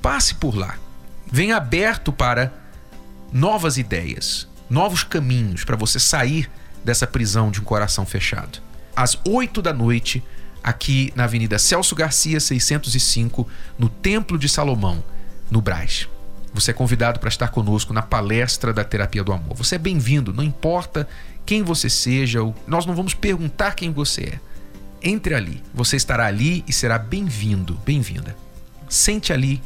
Passe 0.00 0.34
por 0.34 0.56
lá. 0.56 0.76
Venha 1.30 1.56
aberto 1.56 2.12
para 2.12 2.52
novas 3.32 3.76
ideias, 3.76 4.48
novos 4.70 5.02
caminhos 5.02 5.64
para 5.64 5.76
você 5.76 6.00
sair 6.00 6.50
dessa 6.82 7.06
prisão 7.06 7.50
de 7.50 7.60
um 7.60 7.64
coração 7.64 8.06
fechado. 8.06 8.60
Às 8.96 9.18
8 9.26 9.60
da 9.60 9.72
noite, 9.72 10.24
aqui 10.62 11.12
na 11.14 11.24
Avenida 11.24 11.58
Celso 11.58 11.94
Garcia, 11.94 12.40
605, 12.40 13.46
no 13.78 13.88
Templo 13.88 14.38
de 14.38 14.48
Salomão, 14.48 15.04
no 15.50 15.60
Brás. 15.60 16.08
Você 16.54 16.70
é 16.70 16.74
convidado 16.74 17.20
para 17.20 17.28
estar 17.28 17.48
conosco 17.48 17.92
na 17.92 18.02
palestra 18.02 18.72
da 18.72 18.82
Terapia 18.82 19.22
do 19.22 19.32
Amor. 19.32 19.54
Você 19.56 19.74
é 19.74 19.78
bem-vindo, 19.78 20.32
não 20.32 20.42
importa 20.42 21.06
quem 21.48 21.62
você 21.62 21.88
seja, 21.88 22.40
nós 22.66 22.84
não 22.84 22.94
vamos 22.94 23.14
perguntar 23.14 23.74
quem 23.74 23.90
você 23.90 24.34
é. 24.34 24.40
Entre 25.02 25.34
ali, 25.34 25.62
você 25.72 25.96
estará 25.96 26.26
ali 26.26 26.62
e 26.68 26.74
será 26.74 26.98
bem-vindo, 26.98 27.80
bem-vinda. 27.86 28.36
Sente 28.86 29.32
ali, 29.32 29.62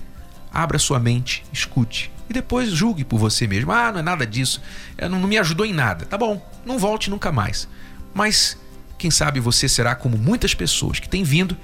abra 0.55 0.79
sua 0.79 1.01
mente, 1.01 1.45
escute 1.53 2.13
e 2.31 2.33
depois 2.33 2.71
julgue 2.71 3.03
por 3.03 3.19
você 3.19 3.49
mesmo. 3.49 3.73
Ah, 3.73 3.91
não 3.91 3.99
é 3.99 4.03
nada 4.03 4.25
disso, 4.25 4.63
não, 5.11 5.19
não 5.19 5.27
me 5.27 5.37
ajudou 5.39 5.67
em 5.67 5.73
nada. 5.73 6.07
Tá 6.07 6.17
bom, 6.17 6.41
não 6.65 6.79
volte 6.79 7.11
nunca 7.11 7.33
mais. 7.33 7.67
Mas 8.15 8.57
quem 8.97 9.11
sabe 9.11 9.41
você 9.41 9.69
será 9.69 9.97
como 9.97 10.17
muitas 10.17 10.55
pessoas 10.55 11.01
que 11.01 11.09
têm 11.09 11.25
vindo 11.25 11.57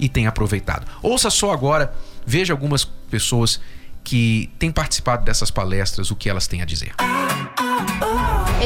e 0.00 0.08
têm 0.08 0.26
aproveitado. 0.26 0.86
Ouça 1.02 1.28
só 1.28 1.52
agora, 1.52 1.94
veja 2.24 2.54
algumas 2.54 2.82
pessoas 2.82 3.60
que 4.02 4.50
têm 4.58 4.72
participado 4.72 5.22
dessas 5.22 5.50
palestras, 5.50 6.10
o 6.10 6.16
que 6.16 6.30
elas 6.30 6.46
têm 6.46 6.62
a 6.62 6.64
dizer 6.64 6.94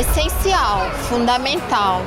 essencial, 0.00 0.90
fundamental. 1.08 2.02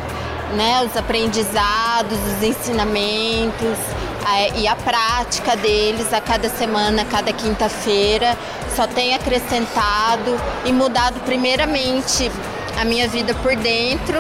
né, 0.54 0.84
os 0.86 0.96
aprendizados, 0.96 2.18
os 2.28 2.44
ensinamentos 2.44 3.78
e 4.56 4.68
a 4.68 4.76
prática 4.76 5.56
deles 5.56 6.14
a 6.14 6.22
cada 6.22 6.48
semana, 6.50 7.02
a 7.02 7.06
cada 7.06 7.34
quinta-feira, 7.34 8.38
só 8.76 8.88
tem 8.88 9.14
acrescentado 9.16 10.40
e 10.64 10.72
mudado 10.72 11.20
primeiramente 11.22 12.32
a 12.80 12.86
minha 12.86 13.08
vida 13.08 13.34
por 13.36 13.56
dentro 13.56 14.20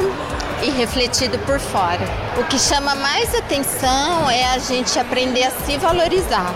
e 0.63 0.69
refletido 0.71 1.37
por 1.39 1.59
fora. 1.59 2.01
O 2.39 2.43
que 2.45 2.59
chama 2.59 2.95
mais 2.95 3.33
atenção 3.35 4.29
é 4.29 4.45
a 4.45 4.57
gente 4.57 4.97
aprender 4.99 5.43
a 5.45 5.51
se 5.65 5.77
valorizar. 5.77 6.53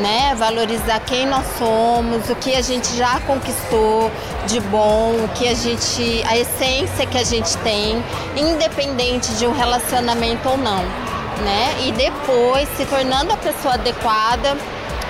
Né? 0.00 0.34
Valorizar 0.36 1.00
quem 1.00 1.26
nós 1.26 1.46
somos, 1.58 2.28
o 2.28 2.34
que 2.36 2.54
a 2.54 2.60
gente 2.60 2.94
já 2.94 3.18
conquistou 3.20 4.10
de 4.46 4.60
bom, 4.60 5.24
o 5.24 5.28
que 5.34 5.48
a 5.48 5.54
gente, 5.54 6.22
a 6.28 6.36
essência 6.36 7.06
que 7.06 7.16
a 7.16 7.24
gente 7.24 7.56
tem, 7.58 8.04
independente 8.36 9.32
de 9.36 9.46
um 9.46 9.52
relacionamento 9.52 10.48
ou 10.50 10.58
não, 10.58 10.82
né? 11.42 11.74
E 11.86 11.92
depois, 11.92 12.68
se 12.76 12.84
tornando 12.84 13.32
a 13.32 13.38
pessoa 13.38 13.72
adequada, 13.72 14.54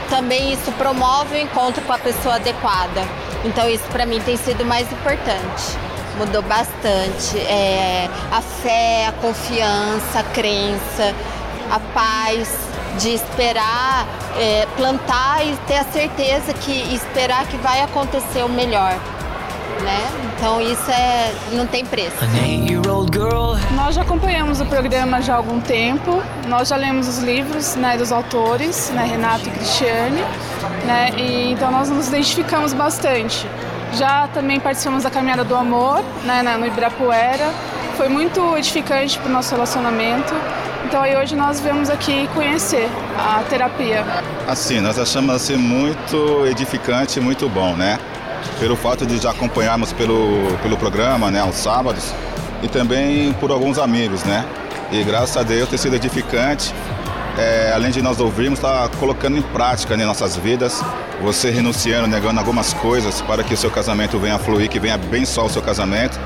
também 0.09 0.53
isso 0.53 0.71
promove 0.79 1.35
o 1.35 1.39
encontro 1.39 1.83
com 1.83 1.93
a 1.93 1.99
pessoa 1.99 2.37
adequada. 2.37 3.03
Então 3.45 3.69
isso 3.69 3.85
para 3.89 4.07
mim 4.07 4.21
tem 4.21 4.37
sido 4.37 4.65
mais 4.65 4.91
importante 4.93 5.77
mudou 6.17 6.43
bastante. 6.43 7.39
É, 7.39 8.09
a 8.33 8.41
fé, 8.41 9.07
a 9.07 9.13
confiança, 9.13 10.21
a 10.21 10.23
crença, 10.23 11.15
a 11.71 11.79
paz 11.93 12.66
de 12.99 13.11
esperar, 13.15 14.07
é, 14.39 14.67
plantar 14.77 15.47
e 15.47 15.57
ter 15.67 15.79
a 15.79 15.85
certeza 15.85 16.53
que 16.55 16.95
esperar 16.95 17.47
que 17.47 17.57
vai 17.59 17.81
acontecer 17.83 18.43
o 18.43 18.49
melhor. 18.49 18.95
Né? 19.83 20.27
Então 20.37 20.61
isso 20.61 20.91
é 20.91 21.35
não 21.53 21.67
tem 21.67 21.85
preço. 21.85 22.17
Nós 23.73 23.95
já 23.95 24.03
acompanhamos 24.03 24.61
o 24.61 24.67
programa 24.67 25.21
já 25.21 25.35
há 25.35 25.37
algum 25.37 25.61
tempo. 25.61 26.23
Nós 26.49 26.69
já 26.69 26.77
lemos 26.77 27.09
os 27.09 27.19
livros 27.19 27.75
né, 27.77 27.97
dos 27.97 28.11
autores, 28.11 28.91
né, 28.91 29.05
Renato 29.05 29.49
e 29.49 29.51
Cristiane, 29.51 30.23
né? 30.87 31.11
E 31.17 31.53
então 31.53 31.71
nós 31.71 31.91
nos 31.91 32.09
identificamos 32.09 32.73
bastante. 32.73 33.47
Já 33.93 34.29
também 34.29 34.59
participamos 34.59 35.05
da 35.05 35.11
Caminhada 35.11 35.45
do 35.45 35.55
Amor, 35.55 36.03
né, 36.25 36.43
no 36.59 36.67
Ibirapuera. 36.67 37.53
Foi 37.97 38.09
muito 38.09 38.57
edificante 38.57 39.19
para 39.19 39.29
o 39.29 39.33
nosso 39.33 39.55
relacionamento. 39.55 40.35
Então 40.87 41.03
aí 41.03 41.17
hoje 41.17 41.35
nós 41.35 41.59
viemos 41.59 41.91
aqui 41.91 42.29
conhecer 42.33 42.89
a 43.19 43.43
terapia. 43.43 44.05
Assim, 44.47 44.81
nós 44.81 44.97
achamos 44.99 45.35
assim 45.35 45.57
muito 45.57 46.47
edificante, 46.47 47.19
muito 47.19 47.49
bom, 47.49 47.75
né? 47.75 47.99
Pelo 48.61 48.77
fato 48.77 49.05
de 49.05 49.19
já 49.19 49.33
acompanharmos 49.33 49.93
pelo, 49.93 50.57
pelo 50.63 50.77
programa, 50.77 51.29
né, 51.29 51.41
aos 51.41 51.57
sábados, 51.57 52.15
e 52.63 52.69
também 52.69 53.33
por 53.35 53.51
alguns 53.51 53.79
amigos, 53.79 54.23
né? 54.23 54.45
E 54.93 55.03
graças 55.03 55.37
a 55.37 55.43
Deus 55.43 55.69
tem 55.69 55.77
sido 55.77 55.97
edificante 55.97 56.73
é, 57.39 57.73
além 57.75 57.91
de 57.91 58.01
nós 58.01 58.19
ouvirmos, 58.19 58.59
está 58.59 58.89
colocando 58.99 59.37
em 59.37 59.43
prática 59.43 59.97
né, 59.97 60.07
nossas 60.07 60.37
vidas, 60.37 60.83
você 61.21 61.51
renunciando, 61.51 62.07
negando 62.07 62.41
algumas 62.41 62.73
coisas 62.73 63.21
para 63.23 63.45
que 63.45 63.53
o 63.53 63.57
seu 63.57 63.71
casamento 63.71 64.19
venha 64.19 64.39
fluir, 64.39 64.71
que 64.71 64.81
venha 64.81 64.97
bem 64.97 65.25
só 65.27 65.45
o 65.45 65.51
seu 65.51 65.61
casamento. 65.61 66.19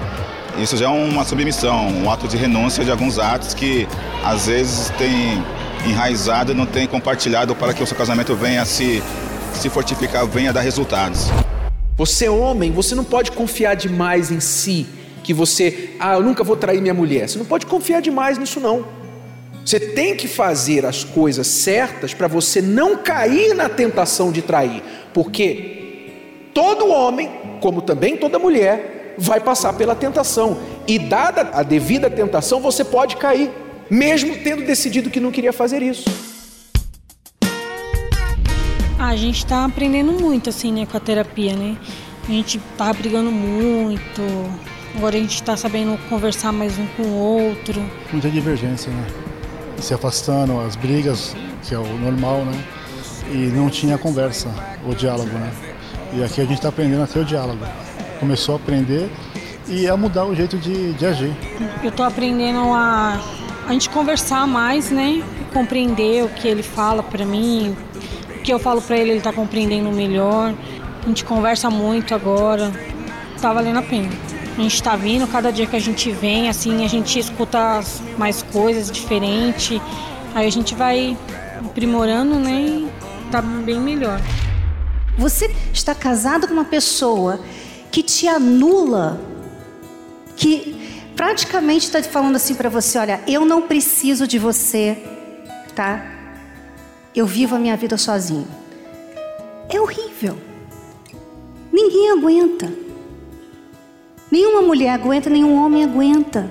Isso 0.60 0.76
já 0.76 0.86
é 0.86 0.88
uma 0.88 1.24
submissão, 1.24 1.88
um 1.88 2.10
ato 2.10 2.28
de 2.28 2.36
renúncia 2.36 2.84
de 2.84 2.90
alguns 2.90 3.18
atos 3.18 3.54
que 3.54 3.88
às 4.22 4.46
vezes 4.46 4.90
tem 4.98 5.42
enraizado 5.88 6.52
e 6.52 6.54
não 6.54 6.66
tem 6.66 6.86
compartilhado 6.86 7.56
para 7.56 7.72
que 7.72 7.82
o 7.82 7.86
seu 7.86 7.96
casamento 7.96 8.34
venha 8.34 8.62
se, 8.66 9.02
se 9.54 9.70
fortificar, 9.70 10.26
venha 10.26 10.52
dar 10.52 10.60
resultados. 10.60 11.28
Você 11.96 12.26
é 12.26 12.30
homem, 12.30 12.72
você 12.72 12.94
não 12.94 13.04
pode 13.04 13.32
confiar 13.32 13.74
demais 13.74 14.30
em 14.30 14.38
si, 14.38 14.86
que 15.24 15.32
você, 15.32 15.94
ah, 15.98 16.14
eu 16.14 16.22
nunca 16.22 16.44
vou 16.44 16.56
trair 16.56 16.82
minha 16.82 16.92
mulher. 16.92 17.26
Você 17.26 17.38
não 17.38 17.46
pode 17.46 17.64
confiar 17.64 18.02
demais 18.02 18.36
nisso 18.36 18.60
não. 18.60 18.84
Você 19.64 19.80
tem 19.80 20.14
que 20.14 20.28
fazer 20.28 20.84
as 20.84 21.04
coisas 21.04 21.46
certas 21.46 22.12
para 22.12 22.28
você 22.28 22.60
não 22.60 22.98
cair 22.98 23.54
na 23.54 23.70
tentação 23.70 24.30
de 24.30 24.42
trair, 24.42 24.82
porque 25.14 26.10
todo 26.52 26.90
homem, 26.90 27.30
como 27.60 27.80
também 27.80 28.18
toda 28.18 28.38
mulher, 28.38 28.99
vai 29.20 29.38
passar 29.38 29.74
pela 29.74 29.94
tentação, 29.94 30.58
e 30.88 30.98
dada 30.98 31.50
a 31.52 31.62
devida 31.62 32.10
tentação, 32.10 32.60
você 32.60 32.82
pode 32.82 33.16
cair, 33.16 33.50
mesmo 33.90 34.36
tendo 34.38 34.64
decidido 34.64 35.10
que 35.10 35.20
não 35.20 35.30
queria 35.30 35.52
fazer 35.52 35.82
isso. 35.82 36.04
Ah, 38.98 39.08
a 39.08 39.16
gente 39.16 39.38
está 39.38 39.64
aprendendo 39.64 40.12
muito 40.12 40.48
assim, 40.48 40.72
né, 40.72 40.86
com 40.86 40.96
a 40.96 41.00
terapia, 41.00 41.54
né? 41.54 41.76
A 42.28 42.32
gente 42.32 42.60
tá 42.76 42.92
brigando 42.92 43.30
muito. 43.30 44.22
Agora 44.96 45.16
a 45.16 45.20
gente 45.20 45.34
está 45.34 45.56
sabendo 45.56 45.98
conversar 46.08 46.52
mais 46.52 46.78
um 46.78 46.86
com 46.96 47.02
o 47.02 47.14
outro. 47.14 47.80
Muita 48.12 48.28
divergência, 48.28 48.90
né? 48.90 49.06
se 49.82 49.94
afastando, 49.94 50.60
as 50.60 50.76
brigas, 50.76 51.34
que 51.62 51.74
é 51.74 51.78
o 51.78 51.98
normal, 51.98 52.44
né? 52.44 52.64
E 53.32 53.36
não 53.36 53.70
tinha 53.70 53.96
conversa, 53.96 54.48
o 54.86 54.94
diálogo, 54.94 55.30
né? 55.30 55.52
E 56.12 56.24
aqui 56.24 56.40
a 56.40 56.44
gente 56.44 56.54
está 56.56 56.68
aprendendo 56.68 57.02
a 57.02 57.06
ter 57.06 57.20
o 57.20 57.24
diálogo. 57.24 57.64
Começou 58.20 58.54
a 58.54 58.58
aprender 58.58 59.10
e 59.66 59.88
a 59.88 59.96
mudar 59.96 60.26
o 60.26 60.34
jeito 60.34 60.58
de, 60.58 60.92
de 60.92 61.06
agir. 61.06 61.34
Eu 61.82 61.88
estou 61.88 62.04
aprendendo 62.04 62.60
a, 62.74 63.18
a 63.66 63.72
gente 63.72 63.88
conversar 63.88 64.46
mais, 64.46 64.90
né? 64.90 65.22
Compreender 65.54 66.24
o 66.24 66.28
que 66.28 66.46
ele 66.46 66.62
fala 66.62 67.02
para 67.02 67.24
mim, 67.24 67.74
o 68.36 68.42
que 68.42 68.52
eu 68.52 68.58
falo 68.58 68.82
para 68.82 68.98
ele, 68.98 69.10
ele 69.10 69.18
está 69.18 69.32
compreendendo 69.32 69.90
melhor. 69.90 70.52
A 71.02 71.06
gente 71.08 71.24
conversa 71.24 71.70
muito 71.70 72.14
agora. 72.14 72.70
Tá 73.40 73.54
valendo 73.54 73.78
a 73.78 73.82
pena. 73.82 74.10
A 74.58 74.60
gente 74.60 74.74
está 74.74 74.96
vindo, 74.96 75.26
cada 75.26 75.50
dia 75.50 75.66
que 75.66 75.76
a 75.76 75.80
gente 75.80 76.10
vem, 76.10 76.48
assim, 76.48 76.84
a 76.84 76.88
gente 76.88 77.18
escuta 77.18 77.80
mais 78.18 78.42
coisas 78.42 78.90
diferentes. 78.90 79.80
Aí 80.34 80.46
a 80.46 80.52
gente 80.52 80.74
vai 80.74 81.16
aprimorando, 81.64 82.34
né? 82.34 82.60
E 82.60 82.88
tá 83.30 83.40
bem 83.40 83.80
melhor. 83.80 84.20
Você 85.16 85.50
está 85.72 85.94
casado 85.94 86.46
com 86.46 86.52
uma 86.52 86.64
pessoa 86.64 87.40
que 87.90 88.02
te 88.02 88.28
anula, 88.28 89.20
que 90.36 91.02
praticamente 91.16 91.86
está 91.86 92.02
falando 92.02 92.36
assim 92.36 92.54
para 92.54 92.68
você: 92.68 92.98
olha, 92.98 93.20
eu 93.26 93.44
não 93.44 93.62
preciso 93.62 94.26
de 94.26 94.38
você, 94.38 94.96
tá? 95.74 96.04
Eu 97.14 97.26
vivo 97.26 97.56
a 97.56 97.58
minha 97.58 97.76
vida 97.76 97.96
sozinho. 97.96 98.46
É 99.68 99.80
horrível. 99.80 100.38
Ninguém 101.72 102.10
aguenta. 102.10 102.72
Nenhuma 104.30 104.62
mulher 104.62 104.90
aguenta, 104.90 105.28
nenhum 105.28 105.56
homem 105.56 105.84
aguenta. 105.84 106.48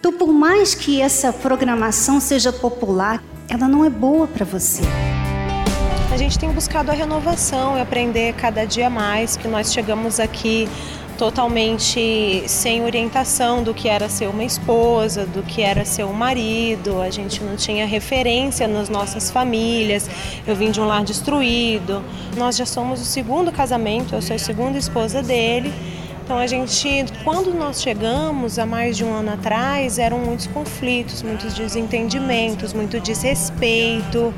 Então, 0.00 0.12
por 0.12 0.32
mais 0.32 0.74
que 0.74 1.00
essa 1.00 1.32
programação 1.32 2.20
seja 2.20 2.52
popular, 2.52 3.22
ela 3.48 3.68
não 3.68 3.84
é 3.84 3.90
boa 3.90 4.26
para 4.26 4.44
você. 4.44 4.82
A 6.10 6.16
gente 6.16 6.38
tem 6.38 6.50
buscado 6.50 6.90
a 6.90 6.94
renovação 6.94 7.76
e 7.76 7.82
aprender 7.82 8.32
cada 8.32 8.64
dia 8.64 8.88
mais, 8.88 9.36
que 9.36 9.46
nós 9.46 9.70
chegamos 9.70 10.18
aqui 10.18 10.66
totalmente 11.18 12.44
sem 12.46 12.82
orientação 12.82 13.62
do 13.62 13.74
que 13.74 13.88
era 13.88 14.08
ser 14.08 14.26
uma 14.28 14.42
esposa, 14.42 15.26
do 15.26 15.42
que 15.42 15.60
era 15.60 15.84
ser 15.84 16.04
um 16.04 16.12
marido, 16.14 17.02
a 17.02 17.10
gente 17.10 17.42
não 17.44 17.56
tinha 17.56 17.84
referência 17.84 18.66
nas 18.66 18.88
nossas 18.88 19.30
famílias. 19.30 20.08
Eu 20.46 20.56
vim 20.56 20.70
de 20.70 20.80
um 20.80 20.86
lar 20.86 21.04
destruído. 21.04 22.02
Nós 22.38 22.56
já 22.56 22.64
somos 22.64 23.02
o 23.02 23.04
segundo 23.04 23.52
casamento, 23.52 24.14
eu 24.14 24.22
sou 24.22 24.34
a 24.34 24.38
segunda 24.38 24.78
esposa 24.78 25.22
dele. 25.22 25.74
Então 26.28 26.36
a 26.36 26.46
gente, 26.46 27.06
quando 27.24 27.54
nós 27.54 27.80
chegamos 27.80 28.58
há 28.58 28.66
mais 28.66 28.98
de 28.98 29.02
um 29.02 29.14
ano 29.14 29.32
atrás, 29.32 29.98
eram 29.98 30.18
muitos 30.18 30.46
conflitos, 30.46 31.22
muitos 31.22 31.54
desentendimentos, 31.54 32.74
muito 32.74 33.00
desrespeito, 33.00 34.34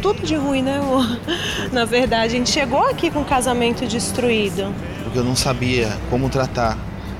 tudo 0.00 0.22
de 0.22 0.36
ruim, 0.36 0.62
né, 0.62 0.78
amor? 0.78 1.04
Na 1.70 1.84
verdade, 1.84 2.34
a 2.34 2.38
gente 2.38 2.48
chegou 2.48 2.80
aqui 2.88 3.10
com 3.10 3.20
o 3.20 3.24
casamento 3.26 3.86
destruído. 3.86 4.74
Porque 5.02 5.18
eu 5.18 5.22
não 5.22 5.36
sabia 5.36 5.94
como 6.08 6.30
tratar 6.30 6.78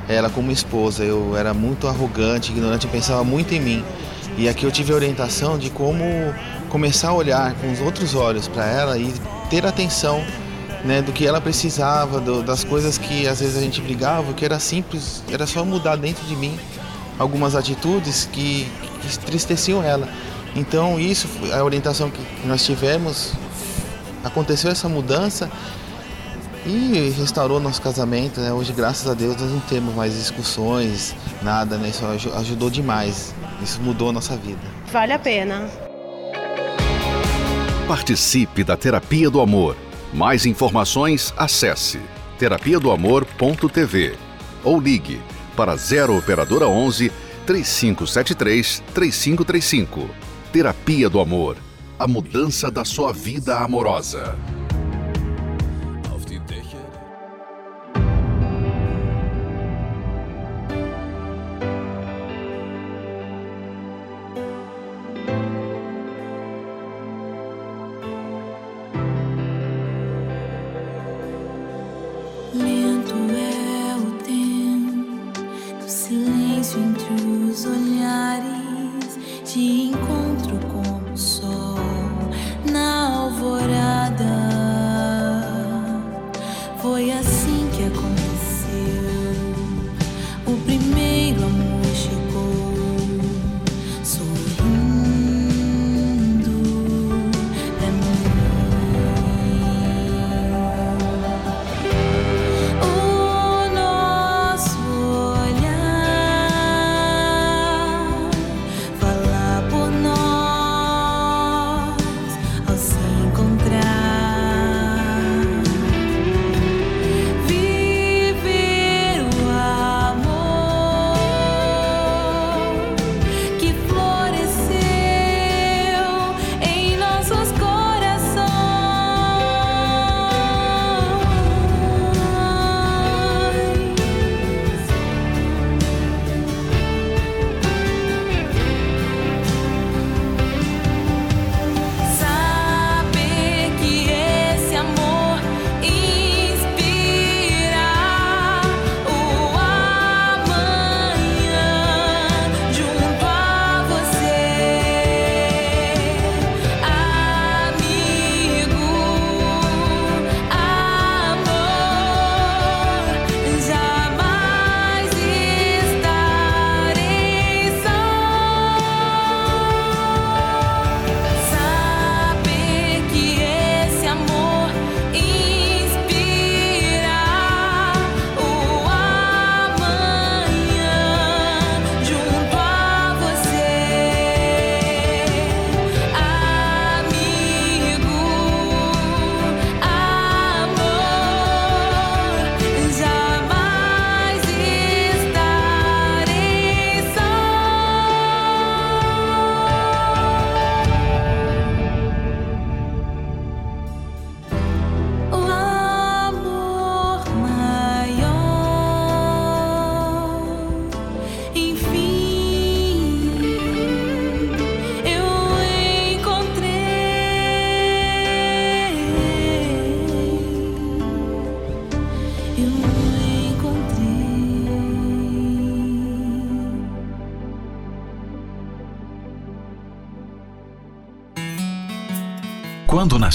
ela 0.09 0.31
como 0.31 0.50
esposa. 0.50 1.04
Eu 1.04 1.37
era 1.37 1.52
muito 1.52 1.87
arrogante, 1.87 2.50
ignorante, 2.50 2.87
pensava 2.87 3.23
muito 3.23 3.52
em 3.52 3.61
mim. 3.61 3.85
E 4.38 4.49
aqui 4.49 4.64
eu 4.64 4.73
tive 4.73 4.90
a 4.95 4.97
orientação 4.97 5.59
de 5.59 5.69
como 5.69 6.02
começar 6.71 7.11
a 7.11 7.12
olhar 7.12 7.52
com 7.57 7.71
os 7.71 7.78
outros 7.83 8.14
olhos 8.14 8.49
para 8.49 8.64
ela 8.64 8.97
e 8.97 9.12
ter 9.50 9.66
atenção 9.66 10.25
né, 10.85 11.00
do 11.00 11.12
que 11.12 11.26
ela 11.26 11.41
precisava, 11.41 12.21
do, 12.21 12.43
das 12.43 12.62
coisas 12.62 12.99
que 12.99 13.26
às 13.26 13.41
vezes 13.41 13.57
a 13.57 13.61
gente 13.61 13.81
brigava, 13.81 14.33
que 14.35 14.45
era 14.45 14.59
simples, 14.59 15.23
era 15.31 15.47
só 15.47 15.64
mudar 15.64 15.97
dentro 15.97 16.25
de 16.26 16.37
mim 16.37 16.59
algumas 17.19 17.55
atitudes 17.55 18.29
que, 18.31 18.67
que 19.00 19.07
entristeciam 19.07 19.83
ela. 19.83 20.09
Então 20.55 21.00
isso, 21.00 21.29
a 21.53 21.64
orientação 21.64 22.11
que 22.11 22.47
nós 22.47 22.64
tivemos, 22.64 23.33
aconteceu 24.23 24.71
essa 24.71 24.88
mudança 24.88 25.50
e 26.67 27.12
restaurou 27.19 27.61
nosso 27.61 27.81
casamento. 27.83 28.41
Né? 28.41 28.53
Hoje, 28.53 28.73
graças 28.73 29.09
a 29.09 29.14
Deus, 29.14 29.37
nós 29.37 29.50
não 29.50 29.61
temos 29.61 29.95
mais 29.95 30.14
discussões, 30.14 31.14
nada, 31.43 31.76
né? 31.76 31.88
Isso 31.88 32.05
ajudou 32.37 32.71
demais. 32.71 33.35
Isso 33.62 33.81
mudou 33.81 34.11
a 34.11 34.12
nossa 34.12 34.37
vida. 34.37 34.61
Vale 34.91 35.12
a 35.12 35.19
pena. 35.19 35.69
Participe 37.87 38.64
da 38.64 38.76
Terapia 38.76 39.29
do 39.29 39.41
Amor. 39.41 39.76
Mais 40.14 40.47
informações, 40.47 41.35
acesse 41.37 42.00
terapia 42.38 42.78
do 42.78 42.92
amor.tv 42.92 44.16
ou 44.62 44.80
ligue 44.80 45.21
para 45.56 45.75
0 45.75 46.16
operadora 46.16 46.68
11 46.68 47.11
3573 47.44 48.83
3535. 48.94 50.09
Terapia 50.52 51.11
do 51.11 51.18
Amor. 51.18 51.56
A 51.99 52.06
mudança 52.06 52.71
da 52.71 52.85
sua 52.85 53.12
vida 53.12 53.59
amorosa. 53.59 54.38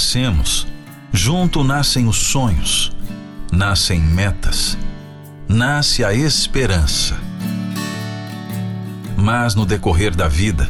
Nascemos, 0.10 0.66
junto 1.14 1.64
nascem 1.64 2.08
os 2.08 2.18
sonhos, 2.18 2.92
nascem 3.52 4.00
metas, 4.02 4.76
nasce 5.48 6.04
a 6.04 6.12
esperança. 6.12 7.16
Mas 9.16 9.54
no 9.54 9.68
decorrer 9.68 10.16
da 10.16 10.28
vida, 10.28 10.68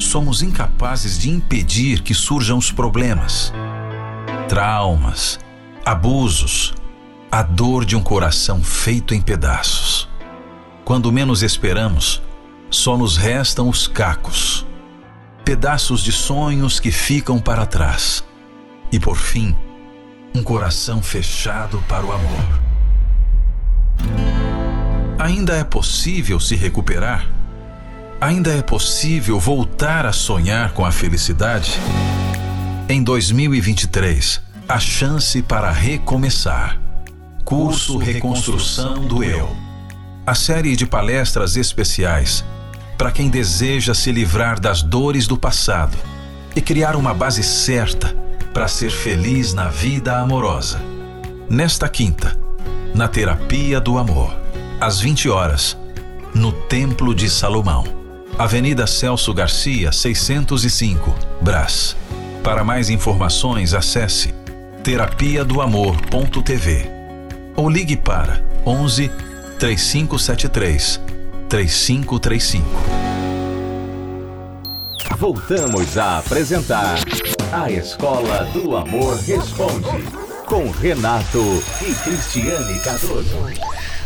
somos 0.00 0.42
incapazes 0.42 1.16
de 1.16 1.30
impedir 1.30 2.02
que 2.02 2.12
surjam 2.12 2.58
os 2.58 2.72
problemas, 2.72 3.52
traumas, 4.48 5.38
abusos, 5.86 6.74
a 7.30 7.40
dor 7.40 7.84
de 7.84 7.94
um 7.94 8.02
coração 8.02 8.64
feito 8.64 9.14
em 9.14 9.20
pedaços. 9.20 10.08
Quando 10.84 11.12
menos 11.12 11.44
esperamos, 11.44 12.20
só 12.68 12.98
nos 12.98 13.16
restam 13.16 13.68
os 13.68 13.86
cacos 13.86 14.66
pedaços 15.44 16.02
de 16.02 16.10
sonhos 16.10 16.80
que 16.80 16.90
ficam 16.90 17.38
para 17.38 17.64
trás. 17.64 18.24
E 18.92 19.00
por 19.00 19.16
fim, 19.16 19.56
um 20.34 20.42
coração 20.42 21.02
fechado 21.02 21.82
para 21.88 22.04
o 22.04 22.12
amor. 22.12 22.60
Ainda 25.18 25.56
é 25.56 25.64
possível 25.64 26.38
se 26.38 26.54
recuperar? 26.54 27.26
Ainda 28.20 28.52
é 28.52 28.60
possível 28.60 29.40
voltar 29.40 30.04
a 30.04 30.12
sonhar 30.12 30.74
com 30.74 30.84
a 30.84 30.92
felicidade? 30.92 31.78
Em 32.86 33.02
2023, 33.02 34.42
a 34.68 34.78
chance 34.78 35.40
para 35.40 35.70
recomeçar. 35.70 36.78
Curso 37.46 37.96
Reconstrução 37.96 39.06
do 39.06 39.24
Eu. 39.24 39.56
A 40.26 40.34
série 40.34 40.76
de 40.76 40.86
palestras 40.86 41.56
especiais 41.56 42.44
para 42.98 43.10
quem 43.10 43.30
deseja 43.30 43.94
se 43.94 44.12
livrar 44.12 44.60
das 44.60 44.82
dores 44.82 45.26
do 45.26 45.38
passado 45.38 45.96
e 46.54 46.60
criar 46.60 46.94
uma 46.94 47.14
base 47.14 47.42
certa 47.42 48.21
para 48.52 48.68
ser 48.68 48.90
feliz 48.90 49.54
na 49.54 49.68
vida 49.68 50.18
amorosa. 50.18 50.80
Nesta 51.48 51.88
quinta, 51.88 52.38
na 52.94 53.08
Terapia 53.08 53.80
do 53.80 53.98
Amor, 53.98 54.34
às 54.80 55.00
20 55.00 55.28
horas, 55.28 55.76
no 56.34 56.52
Templo 56.52 57.14
de 57.14 57.28
Salomão, 57.28 57.84
Avenida 58.38 58.86
Celso 58.86 59.32
Garcia, 59.34 59.92
605, 59.92 61.14
Brás. 61.40 61.96
Para 62.42 62.64
mais 62.64 62.90
informações, 62.90 63.74
acesse 63.74 64.34
terapia 64.82 65.44
do 65.44 65.60
amor.tv 65.60 66.90
ou 67.54 67.70
ligue 67.70 67.96
para 67.96 68.42
11 68.66 69.10
3573 69.58 71.00
3535. 71.48 72.66
Voltamos 75.18 75.96
a 75.96 76.18
apresentar 76.18 76.98
A 77.52 77.70
Escola 77.70 78.44
do 78.46 78.74
Amor 78.74 79.14
Responde, 79.18 80.02
com 80.46 80.70
Renato 80.70 81.62
e 81.82 81.94
Cristiane 81.96 82.80
Cardoso. 82.80 83.36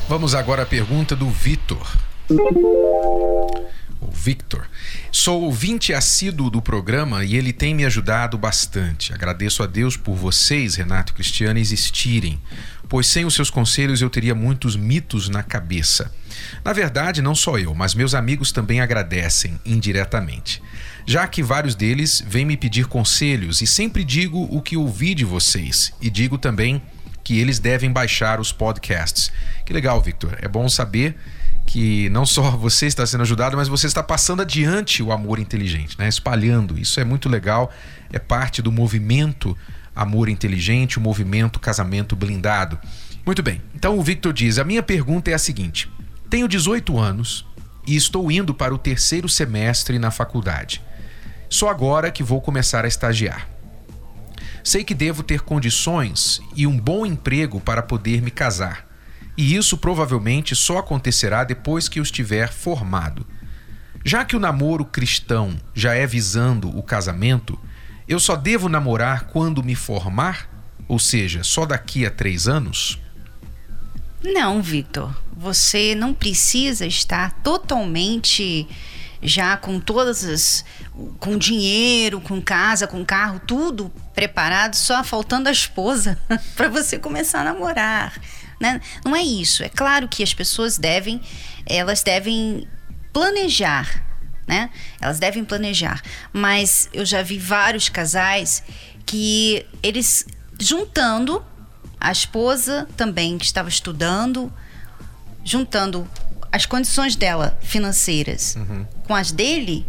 Vamos 0.08 0.34
agora 0.34 0.64
à 0.64 0.66
pergunta 0.66 1.14
do 1.14 1.30
Vitor. 1.30 1.96
o 2.28 4.10
Victor. 4.10 4.66
Sou 5.12 5.42
ouvinte 5.42 5.94
assíduo 5.94 6.50
do 6.50 6.60
programa 6.60 7.24
e 7.24 7.36
ele 7.36 7.52
tem 7.52 7.72
me 7.72 7.84
ajudado 7.84 8.36
bastante. 8.36 9.14
Agradeço 9.14 9.62
a 9.62 9.66
Deus 9.66 9.96
por 9.96 10.16
vocês, 10.16 10.74
Renato 10.74 11.12
e 11.12 11.14
Cristiane, 11.14 11.60
existirem, 11.60 12.40
pois 12.88 13.06
sem 13.06 13.24
os 13.24 13.34
seus 13.34 13.50
conselhos 13.50 14.00
eu 14.00 14.10
teria 14.10 14.34
muitos 14.34 14.76
mitos 14.76 15.28
na 15.28 15.42
cabeça. 15.42 16.12
Na 16.64 16.72
verdade, 16.72 17.22
não 17.22 17.34
só 17.34 17.58
eu, 17.58 17.74
mas 17.74 17.94
meus 17.94 18.14
amigos 18.14 18.52
também 18.52 18.80
agradecem 18.80 19.58
indiretamente. 19.64 20.62
Já 21.06 21.26
que 21.26 21.42
vários 21.42 21.74
deles 21.74 22.22
vêm 22.26 22.44
me 22.44 22.56
pedir 22.56 22.86
conselhos 22.86 23.60
e 23.60 23.66
sempre 23.66 24.04
digo 24.04 24.48
o 24.50 24.60
que 24.60 24.76
ouvi 24.76 25.14
de 25.14 25.24
vocês 25.24 25.92
e 26.00 26.10
digo 26.10 26.36
também 26.36 26.82
que 27.22 27.38
eles 27.38 27.58
devem 27.58 27.90
baixar 27.90 28.40
os 28.40 28.52
podcasts. 28.52 29.32
Que 29.64 29.72
legal, 29.72 30.00
Victor. 30.00 30.36
É 30.40 30.48
bom 30.48 30.68
saber 30.68 31.16
que 31.66 32.08
não 32.10 32.24
só 32.24 32.52
você 32.56 32.86
está 32.86 33.04
sendo 33.04 33.22
ajudado, 33.22 33.56
mas 33.56 33.68
você 33.68 33.86
está 33.86 34.02
passando 34.02 34.42
adiante 34.42 35.02
o 35.02 35.10
amor 35.10 35.38
inteligente, 35.38 35.98
né? 35.98 36.08
Espalhando. 36.08 36.78
Isso 36.78 37.00
é 37.00 37.04
muito 37.04 37.28
legal. 37.28 37.72
É 38.12 38.18
parte 38.18 38.62
do 38.62 38.70
movimento 38.70 39.56
Amor 39.96 40.28
Inteligente, 40.28 40.98
o 40.98 41.00
movimento 41.00 41.58
Casamento 41.58 42.14
Blindado. 42.14 42.78
Muito 43.24 43.42
bem. 43.42 43.60
Então 43.74 43.98
o 43.98 44.02
Victor 44.02 44.32
diz: 44.32 44.58
"A 44.58 44.64
minha 44.64 44.82
pergunta 44.82 45.30
é 45.30 45.34
a 45.34 45.38
seguinte: 45.38 45.90
tenho 46.30 46.46
18 46.46 46.98
anos 46.98 47.46
e 47.86 47.96
estou 47.96 48.30
indo 48.30 48.52
para 48.52 48.74
o 48.74 48.78
terceiro 48.78 49.28
semestre 49.28 49.98
na 49.98 50.10
faculdade. 50.10 50.82
Só 51.48 51.68
agora 51.68 52.10
que 52.10 52.22
vou 52.22 52.40
começar 52.40 52.84
a 52.84 52.88
estagiar. 52.88 53.48
Sei 54.64 54.82
que 54.82 54.94
devo 54.94 55.22
ter 55.22 55.42
condições 55.42 56.40
e 56.56 56.66
um 56.66 56.78
bom 56.78 57.06
emprego 57.06 57.60
para 57.60 57.82
poder 57.82 58.20
me 58.20 58.32
casar. 58.32 58.84
E 59.36 59.54
isso 59.54 59.78
provavelmente 59.78 60.56
só 60.56 60.78
acontecerá 60.78 61.44
depois 61.44 61.88
que 61.88 62.00
eu 62.00 62.02
estiver 62.02 62.52
formado. 62.52 63.24
Já 64.04 64.24
que 64.24 64.34
o 64.34 64.40
namoro 64.40 64.84
cristão 64.84 65.56
já 65.74 65.94
é 65.94 66.06
visando 66.06 66.76
o 66.76 66.82
casamento, 66.82 67.58
eu 68.08 68.20
só 68.20 68.36
devo 68.36 68.68
namorar 68.68 69.26
quando 69.26 69.62
me 69.62 69.74
formar? 69.74 70.48
Ou 70.88 70.98
seja, 70.98 71.42
só 71.42 71.66
daqui 71.66 72.06
a 72.06 72.10
três 72.10 72.46
anos? 72.46 72.98
Não, 74.22 74.62
Victor. 74.62 75.14
Você 75.36 75.94
não 75.94 76.14
precisa 76.14 76.86
estar 76.86 77.32
totalmente 77.42 78.66
já 79.22 79.56
com 79.56 79.80
todas 79.80 80.24
as. 80.24 80.64
com 81.18 81.36
dinheiro, 81.36 82.20
com 82.20 82.40
casa, 82.40 82.86
com 82.86 83.04
carro, 83.04 83.40
tudo 83.46 83.92
preparado, 84.14 84.74
só 84.74 85.02
faltando 85.02 85.48
a 85.48 85.52
esposa 85.52 86.18
para 86.56 86.68
você 86.68 86.98
começar 86.98 87.40
a 87.40 87.52
namorar. 87.52 88.18
Né? 88.60 88.80
Não 89.04 89.14
é 89.14 89.22
isso. 89.22 89.62
É 89.62 89.68
claro 89.68 90.08
que 90.08 90.22
as 90.22 90.32
pessoas 90.32 90.78
devem. 90.78 91.20
elas 91.66 92.02
devem 92.02 92.66
planejar. 93.12 94.04
Né? 94.46 94.70
Elas 95.00 95.18
devem 95.18 95.44
planejar. 95.44 96.02
Mas 96.32 96.88
eu 96.92 97.04
já 97.04 97.22
vi 97.22 97.38
vários 97.38 97.88
casais 97.88 98.62
que 99.04 99.66
eles 99.82 100.26
juntando 100.58 101.44
a 102.00 102.12
esposa 102.12 102.88
também 102.96 103.38
que 103.38 103.44
estava 103.44 103.68
estudando, 103.68 104.52
juntando 105.44 106.08
as 106.52 106.64
condições 106.66 107.16
dela 107.16 107.58
financeiras 107.60 108.56
com 109.06 109.14
as 109.14 109.30
dele, 109.30 109.86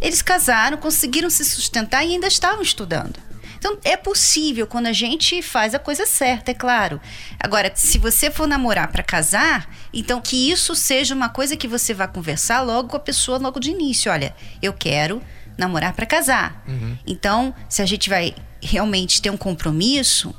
eles 0.00 0.22
casaram, 0.22 0.76
conseguiram 0.76 1.30
se 1.30 1.44
sustentar 1.44 2.04
e 2.04 2.14
ainda 2.14 2.26
estavam 2.26 2.62
estudando. 2.62 3.18
Então 3.58 3.76
é 3.84 3.96
possível 3.96 4.66
quando 4.66 4.86
a 4.86 4.92
gente 4.92 5.42
faz 5.42 5.74
a 5.74 5.78
coisa 5.78 6.06
certa, 6.06 6.50
é 6.52 6.54
claro. 6.54 7.00
Agora, 7.40 7.70
se 7.74 7.98
você 7.98 8.30
for 8.30 8.46
namorar 8.46 8.88
para 8.92 9.02
casar, 9.02 9.68
então 9.92 10.20
que 10.20 10.50
isso 10.50 10.74
seja 10.74 11.14
uma 11.14 11.28
coisa 11.28 11.56
que 11.56 11.66
você 11.68 11.92
vá 11.92 12.06
conversar 12.06 12.60
logo 12.62 12.88
com 12.90 12.96
a 12.96 13.00
pessoa 13.00 13.38
logo 13.38 13.58
de 13.60 13.70
início. 13.70 14.10
Olha, 14.12 14.34
eu 14.62 14.72
quero 14.72 15.20
namorar 15.58 15.92
para 15.92 16.06
casar. 16.06 16.64
Então, 17.06 17.52
se 17.68 17.82
a 17.82 17.86
gente 17.86 18.08
vai 18.08 18.34
realmente 18.62 19.20
ter 19.20 19.30
um 19.30 19.36
compromisso, 19.36 20.32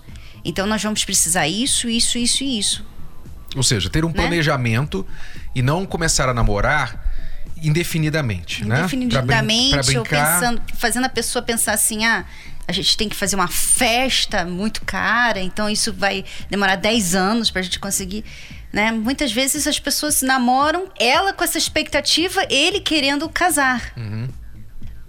então 0.46 0.66
nós 0.66 0.82
vamos 0.82 1.04
precisar 1.04 1.48
isso, 1.48 1.90
isso, 1.90 2.18
isso 2.18 2.44
e 2.44 2.58
isso. 2.58 2.86
Ou 3.56 3.64
seja, 3.64 3.90
ter 3.90 4.06
um 4.06 4.10
Né? 4.10 4.14
planejamento 4.14 5.06
e 5.54 5.62
não 5.62 5.86
começar 5.86 6.30
a 6.30 6.34
namorar 6.34 7.06
indefinidamente, 7.62 8.64
né? 8.66 8.76
Pra 8.78 8.88
brin- 8.88 9.04
Indefinidamente, 9.06 9.98
ou 9.98 10.04
pensando, 10.06 10.62
fazendo 10.76 11.06
a 11.06 11.10
pessoa 11.10 11.42
pensar 11.44 11.74
assim, 11.74 12.06
ah, 12.06 12.26
a 12.70 12.72
gente 12.72 12.96
tem 12.96 13.10
que 13.10 13.16
fazer 13.16 13.36
uma 13.36 13.48
festa 13.48 14.46
muito 14.46 14.86
cara, 14.86 15.42
então 15.42 15.68
isso 15.68 15.92
vai 15.92 16.24
demorar 16.52 16.76
10 16.76 17.16
anos 17.16 17.50
pra 17.50 17.64
gente 17.64 17.80
conseguir. 17.80 18.24
Né? 18.72 18.92
Muitas 18.92 19.32
vezes 19.32 19.66
as 19.66 19.80
pessoas 19.80 20.22
namoram, 20.22 20.88
ela 21.00 21.34
com 21.34 21.44
essa 21.44 21.58
expectativa, 21.58 22.46
ele 22.48 22.80
querendo 22.80 23.28
casar. 23.28 23.92
Uhum. 23.98 24.30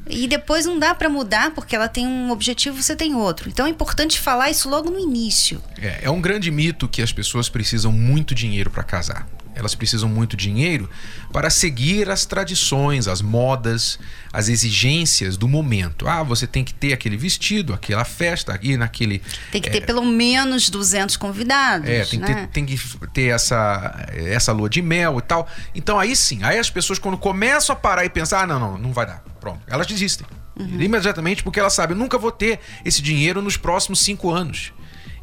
E 0.08 0.26
depois 0.26 0.64
não 0.64 0.78
dá 0.78 0.94
pra 0.94 1.10
mudar 1.10 1.50
porque 1.50 1.76
ela 1.76 1.86
tem 1.86 2.06
um 2.06 2.30
objetivo, 2.30 2.82
você 2.82 2.96
tem 2.96 3.14
outro. 3.14 3.50
Então 3.50 3.66
é 3.66 3.68
importante 3.68 4.18
falar 4.18 4.48
isso 4.48 4.66
logo 4.66 4.88
no 4.90 4.98
início. 4.98 5.62
É, 5.78 6.00
é 6.04 6.10
um 6.10 6.20
grande 6.20 6.50
mito 6.50 6.88
que 6.88 7.02
as 7.02 7.12
pessoas 7.12 7.50
precisam 7.50 7.92
muito 7.92 8.34
dinheiro 8.34 8.70
para 8.70 8.82
casar. 8.82 9.28
Elas 9.60 9.74
precisam 9.74 10.08
muito 10.08 10.36
dinheiro 10.36 10.88
para 11.32 11.50
seguir 11.50 12.10
as 12.10 12.24
tradições, 12.24 13.06
as 13.06 13.22
modas, 13.22 13.98
as 14.32 14.48
exigências 14.48 15.36
do 15.36 15.46
momento. 15.46 16.08
Ah, 16.08 16.22
você 16.22 16.46
tem 16.46 16.64
que 16.64 16.74
ter 16.74 16.92
aquele 16.92 17.16
vestido, 17.16 17.72
aquela 17.72 18.04
festa, 18.04 18.58
ir 18.62 18.76
naquele. 18.76 19.22
Tem 19.52 19.60
que 19.60 19.68
é, 19.68 19.72
ter 19.72 19.82
pelo 19.82 20.04
menos 20.04 20.68
200 20.70 21.16
convidados. 21.16 21.88
É, 21.88 22.04
tem 22.04 22.20
que, 22.20 22.32
né? 22.32 22.34
ter, 22.34 22.48
tem 22.48 22.66
que 22.66 22.80
ter 23.12 23.28
essa, 23.34 24.08
essa 24.12 24.52
lua 24.52 24.68
de 24.68 24.82
mel 24.82 25.18
e 25.18 25.22
tal. 25.22 25.48
Então 25.74 25.98
aí 25.98 26.16
sim, 26.16 26.42
aí 26.42 26.58
as 26.58 26.70
pessoas 26.70 26.98
quando 26.98 27.16
começam 27.18 27.74
a 27.74 27.76
parar 27.78 28.04
e 28.04 28.10
pensar, 28.10 28.42
ah, 28.42 28.46
não, 28.46 28.58
não, 28.58 28.78
não 28.78 28.92
vai 28.92 29.06
dar. 29.06 29.22
Pronto. 29.40 29.60
Elas 29.68 29.86
desistem. 29.86 30.26
Imediatamente 30.58 31.42
porque 31.42 31.58
elas 31.58 31.72
sabem, 31.72 31.96
eu 31.96 31.98
nunca 31.98 32.18
vou 32.18 32.30
ter 32.30 32.60
esse 32.84 33.00
dinheiro 33.00 33.40
nos 33.40 33.56
próximos 33.56 34.00
cinco 34.00 34.30
anos. 34.30 34.72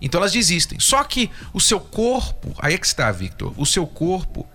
Então 0.02 0.20
elas 0.20 0.32
desistem. 0.32 0.80
Só 0.80 1.04
que 1.04 1.30
o 1.54 1.60
seu 1.60 1.80
corpo, 1.80 2.54
aí 2.60 2.74
é 2.74 2.78
que 2.78 2.86
está, 2.86 3.12
Victor, 3.12 3.54
o 3.58 3.66
seu 3.66 3.86
corpo, 3.88 4.48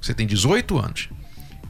você 0.00 0.14
tem 0.14 0.26
18 0.26 0.78
anos. 0.78 1.08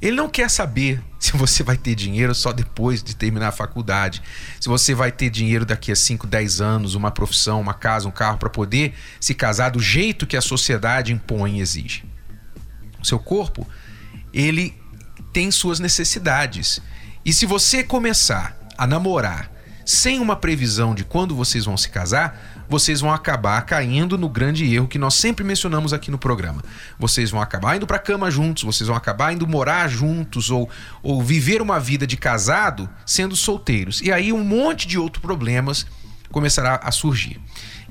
Ele 0.03 0.17
não 0.17 0.29
quer 0.29 0.51
saber 0.51 1.03
se 1.19 1.33
você 1.33 1.63
vai 1.63 1.77
ter 1.77 1.95
dinheiro 1.95 2.35
só 2.35 2.53
depois 2.53 3.03
de 3.03 3.17
terminar 3.17 3.49
a 3.49 3.53
faculdade, 3.53 4.23
se 4.61 4.69
você 4.69 4.95
vai 4.95 5.11
ter 5.11 5.31
dinheiro 5.31 5.65
daqui 5.65 5.91
a 5.91 5.97
5, 5.97 6.27
10 6.27 6.61
anos, 6.61 6.95
uma 6.95 7.11
profissão, 7.11 7.61
uma 7.61 7.75
casa, 7.75 8.07
um 8.07 8.13
carro 8.13 8.37
para 8.37 8.51
poder 8.51 8.95
se 9.19 9.35
casar 9.35 9.71
do 9.71 9.81
jeito 9.81 10.27
que 10.27 10.37
a 10.37 10.43
sociedade 10.43 11.13
impõe 11.13 11.59
e 11.59 11.61
exige. 11.61 12.05
O 13.01 13.07
seu 13.07 13.19
corpo, 13.19 13.67
ele 14.33 14.75
tem 15.33 15.51
suas 15.51 15.81
necessidades. 15.81 16.81
E 17.25 17.33
se 17.33 17.47
você 17.47 17.83
começar 17.83 18.57
a 18.77 18.87
namorar 18.87 19.51
sem 19.85 20.21
uma 20.21 20.37
previsão 20.37 20.95
de 20.95 21.05
quando 21.05 21.35
vocês 21.35 21.65
vão 21.65 21.77
se 21.77 21.89
casar, 21.89 22.54
vocês 22.69 23.01
vão 23.01 23.13
acabar 23.13 23.61
caindo 23.63 24.17
no 24.17 24.29
grande 24.29 24.73
erro 24.73 24.89
que 24.89 24.99
nós 24.99 25.15
sempre 25.15 25.45
mencionamos 25.45 25.93
aqui 25.93 26.11
no 26.11 26.19
programa. 26.19 26.63
Vocês 26.99 27.31
vão 27.31 27.41
acabar 27.41 27.77
indo 27.77 27.87
para 27.87 27.99
cama 27.99 28.31
juntos, 28.31 28.63
vocês 28.63 28.89
vão 28.89 28.97
acabar 28.97 29.33
indo 29.33 29.47
morar 29.47 29.89
juntos 29.89 30.51
ou, 30.51 30.69
ou 31.03 31.23
viver 31.23 31.61
uma 31.61 31.79
vida 31.79 32.07
de 32.07 32.17
casado 32.17 32.89
sendo 33.05 33.37
solteiros. 33.37 34.01
E 34.01 34.13
aí 34.13 34.33
um 34.33 34.45
monte 34.45 34.87
de 34.87 34.99
outros 34.99 35.23
problemas 35.23 35.87
começará 36.31 36.81
a 36.83 36.91
surgir. 36.91 37.41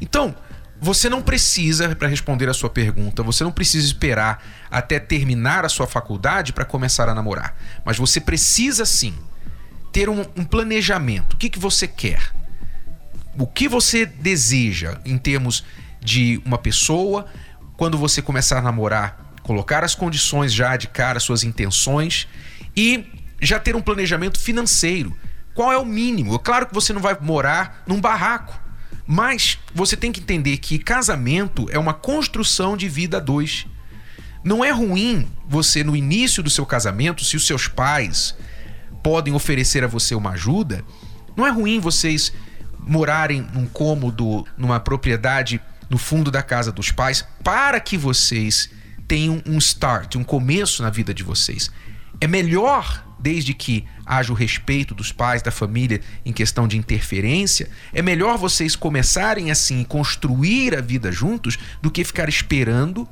Então, 0.01 0.35
você 0.81 1.07
não 1.07 1.21
precisa, 1.21 1.95
para 1.95 2.09
responder 2.09 2.49
a 2.49 2.53
sua 2.53 2.69
pergunta, 2.69 3.23
você 3.23 3.41
não 3.43 3.53
precisa 3.53 3.87
esperar 3.87 4.43
até 4.69 4.99
terminar 4.99 5.63
a 5.63 5.69
sua 5.69 5.87
faculdade 5.87 6.51
para 6.51 6.65
começar 6.65 7.07
a 7.07 7.15
namorar. 7.15 7.55
Mas 7.85 7.97
você 7.97 8.19
precisa 8.19 8.85
sim 8.85 9.13
ter 9.93 10.09
um, 10.09 10.25
um 10.35 10.43
planejamento. 10.43 11.35
O 11.35 11.37
que, 11.37 11.49
que 11.49 11.59
você 11.59 11.87
quer? 11.87 12.33
O 13.37 13.47
que 13.47 13.67
você 13.67 14.05
deseja 14.05 14.99
em 15.03 15.17
termos 15.17 15.63
de 15.99 16.39
uma 16.45 16.57
pessoa 16.57 17.25
quando 17.75 17.97
você 17.97 18.21
começar 18.21 18.59
a 18.59 18.61
namorar? 18.61 19.33
Colocar 19.41 19.83
as 19.83 19.95
condições 19.95 20.53
já 20.53 20.77
de 20.77 20.87
cara, 20.87 21.19
suas 21.19 21.43
intenções 21.43 22.27
e 22.75 23.05
já 23.41 23.59
ter 23.59 23.75
um 23.75 23.81
planejamento 23.81 24.39
financeiro. 24.39 25.17
Qual 25.55 25.71
é 25.71 25.77
o 25.77 25.85
mínimo? 25.85 26.37
Claro 26.39 26.67
que 26.67 26.73
você 26.73 26.93
não 26.93 27.01
vai 27.01 27.17
morar 27.19 27.83
num 27.87 27.99
barraco, 27.99 28.59
mas 29.05 29.57
você 29.73 29.97
tem 29.97 30.11
que 30.11 30.21
entender 30.21 30.57
que 30.57 30.77
casamento 30.77 31.67
é 31.71 31.79
uma 31.79 31.93
construção 31.93 32.77
de 32.77 32.87
vida 32.87 33.17
a 33.17 33.19
dois. 33.19 33.65
Não 34.43 34.63
é 34.63 34.71
ruim 34.71 35.27
você, 35.47 35.83
no 35.83 35.95
início 35.95 36.43
do 36.43 36.49
seu 36.49 36.65
casamento, 36.65 37.23
se 37.23 37.35
os 37.35 37.47
seus 37.47 37.67
pais 37.67 38.35
podem 39.03 39.33
oferecer 39.33 39.83
a 39.83 39.87
você 39.87 40.13
uma 40.15 40.31
ajuda, 40.31 40.83
não 41.35 41.47
é 41.47 41.49
ruim 41.49 41.79
vocês 41.79 42.31
morarem 42.85 43.47
num 43.53 43.65
cômodo, 43.65 44.45
numa 44.57 44.79
propriedade 44.79 45.61
no 45.89 45.97
fundo 45.97 46.31
da 46.31 46.41
casa 46.41 46.71
dos 46.71 46.91
pais, 46.91 47.25
para 47.43 47.79
que 47.79 47.97
vocês 47.97 48.69
tenham 49.07 49.41
um 49.45 49.57
start, 49.57 50.15
um 50.15 50.23
começo 50.23 50.81
na 50.81 50.89
vida 50.89 51.13
de 51.13 51.23
vocês. 51.23 51.69
É 52.19 52.27
melhor, 52.27 53.05
desde 53.19 53.53
que 53.53 53.85
haja 54.05 54.31
o 54.31 54.35
respeito 54.35 54.95
dos 54.95 55.11
pais, 55.11 55.41
da 55.41 55.51
família 55.51 56.01
em 56.25 56.33
questão 56.33 56.67
de 56.67 56.77
interferência, 56.77 57.69
é 57.93 58.01
melhor 58.01 58.37
vocês 58.37 58.75
começarem 58.75 59.51
assim 59.51 59.81
e 59.81 59.85
construir 59.85 60.75
a 60.75 60.81
vida 60.81 61.11
juntos 61.11 61.57
do 61.81 61.91
que 61.91 62.03
ficar 62.03 62.27
esperando 62.27 63.07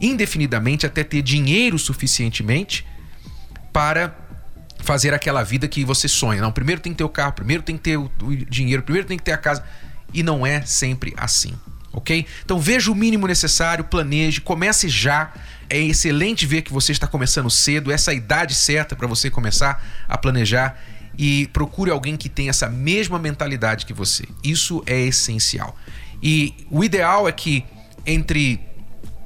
indefinidamente 0.00 0.86
até 0.86 1.04
ter 1.04 1.22
dinheiro 1.22 1.78
suficientemente 1.78 2.86
para 3.72 4.29
fazer 4.90 5.14
aquela 5.14 5.44
vida 5.44 5.68
que 5.68 5.84
você 5.84 6.08
sonha. 6.08 6.42
Não, 6.42 6.50
primeiro 6.50 6.80
tem 6.80 6.90
que 6.90 6.98
ter 6.98 7.04
o 7.04 7.08
carro, 7.08 7.32
primeiro 7.32 7.62
tem 7.62 7.76
que 7.76 7.82
ter 7.82 7.96
o, 7.96 8.10
dinheiro, 8.48 8.82
primeiro 8.82 9.06
tem 9.06 9.16
que 9.16 9.22
ter 9.22 9.30
a 9.30 9.38
casa. 9.38 9.62
E 10.12 10.20
não 10.20 10.44
é 10.44 10.62
sempre 10.62 11.14
assim, 11.16 11.54
ok? 11.92 12.26
Então 12.44 12.58
veja 12.58 12.90
o 12.90 12.94
mínimo 12.96 13.28
necessário, 13.28 13.84
planeje, 13.84 14.40
comece 14.40 14.88
já. 14.88 15.32
É 15.68 15.78
excelente 15.78 16.44
ver 16.44 16.62
que 16.62 16.72
você 16.72 16.90
está 16.90 17.06
começando 17.06 17.48
cedo, 17.48 17.92
essa 17.92 18.10
é 18.10 18.16
idade 18.16 18.52
certa 18.52 18.96
para 18.96 19.06
você 19.06 19.30
começar 19.30 19.80
a 20.08 20.18
planejar 20.18 20.76
e 21.16 21.46
procure 21.52 21.92
alguém 21.92 22.16
que 22.16 22.28
tenha 22.28 22.50
essa 22.50 22.68
mesma 22.68 23.16
mentalidade 23.16 23.86
que 23.86 23.92
você. 23.92 24.24
Isso 24.42 24.82
é 24.86 25.00
essencial. 25.02 25.76
E 26.20 26.66
o 26.68 26.82
ideal 26.82 27.28
é 27.28 27.32
que 27.32 27.64
entre 28.04 28.58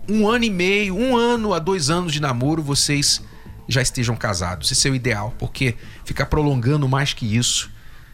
um 0.06 0.28
ano 0.28 0.44
e 0.44 0.50
meio, 0.50 0.94
um 0.94 1.16
ano 1.16 1.54
a 1.54 1.58
dois 1.58 1.88
anos 1.88 2.12
de 2.12 2.20
namoro, 2.20 2.62
vocês 2.62 3.22
já 3.68 3.82
estejam 3.82 4.16
casados. 4.16 4.70
Esse 4.70 4.88
é 4.88 4.90
o 4.90 4.94
ideal, 4.94 5.34
porque 5.38 5.74
ficar 6.04 6.26
prolongando 6.26 6.88
mais 6.88 7.12
que 7.12 7.36
isso 7.36 7.70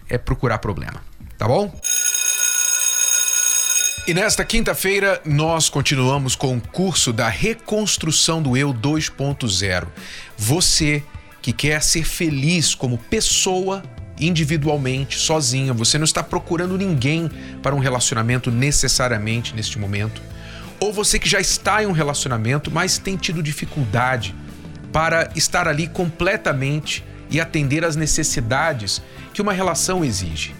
é 0.08 0.18
procurar 0.18 0.58
problema. 0.58 1.02
Tá 1.38 1.46
bom? 1.46 1.74
E 4.06 4.14
nesta 4.14 4.44
quinta-feira 4.44 5.20
nós 5.24 5.68
continuamos 5.68 6.34
com 6.34 6.56
o 6.56 6.60
curso 6.60 7.12
da 7.12 7.28
reconstrução 7.28 8.42
do 8.42 8.56
eu 8.56 8.74
2.0. 8.74 9.86
Você 10.36 11.02
que 11.40 11.52
quer 11.52 11.82
ser 11.82 12.04
feliz 12.04 12.74
como 12.74 12.98
pessoa 12.98 13.82
individualmente, 14.18 15.18
sozinha, 15.18 15.72
você 15.72 15.96
não 15.96 16.04
está 16.04 16.22
procurando 16.22 16.76
ninguém 16.76 17.30
para 17.62 17.74
um 17.74 17.78
relacionamento 17.78 18.50
necessariamente 18.50 19.54
neste 19.54 19.78
momento, 19.78 20.20
ou 20.78 20.92
você 20.92 21.18
que 21.18 21.28
já 21.28 21.40
está 21.40 21.82
em 21.82 21.86
um 21.86 21.92
relacionamento, 21.92 22.70
mas 22.70 22.98
tem 22.98 23.16
tido 23.16 23.42
dificuldade 23.42 24.34
para 24.92 25.30
estar 25.34 25.68
ali 25.68 25.86
completamente 25.86 27.04
e 27.30 27.40
atender 27.40 27.84
às 27.84 27.96
necessidades 27.96 29.02
que 29.32 29.40
uma 29.40 29.52
relação 29.52 30.04
exige. 30.04 30.54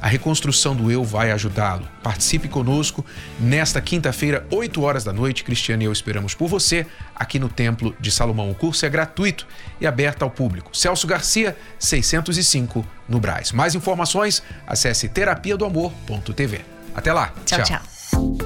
A 0.00 0.08
reconstrução 0.08 0.74
do 0.74 0.90
eu 0.90 1.02
vai 1.02 1.32
ajudá-lo. 1.32 1.88
Participe 2.02 2.48
conosco 2.48 3.04
nesta 3.40 3.80
quinta-feira, 3.80 4.46
8 4.50 4.82
horas 4.82 5.04
da 5.04 5.12
noite. 5.12 5.42
Cristiano 5.42 5.82
e 5.82 5.86
eu 5.86 5.92
esperamos 5.92 6.34
por 6.34 6.48
você 6.48 6.86
aqui 7.14 7.38
no 7.38 7.48
Templo 7.48 7.96
de 7.98 8.10
Salomão. 8.10 8.50
O 8.50 8.54
curso 8.54 8.84
é 8.84 8.88
gratuito 8.88 9.46
e 9.80 9.86
aberto 9.86 10.22
ao 10.22 10.30
público. 10.30 10.76
Celso 10.76 11.06
Garcia, 11.06 11.56
605, 11.78 12.86
no 13.08 13.18
Braz. 13.18 13.52
Mais 13.52 13.74
informações, 13.74 14.42
acesse 14.66 15.08
terapia 15.08 15.56
do 15.56 15.64
amor.tv. 15.64 16.60
Até 16.94 17.12
lá. 17.12 17.32
Tchau, 17.44 17.62
tchau. 17.62 18.45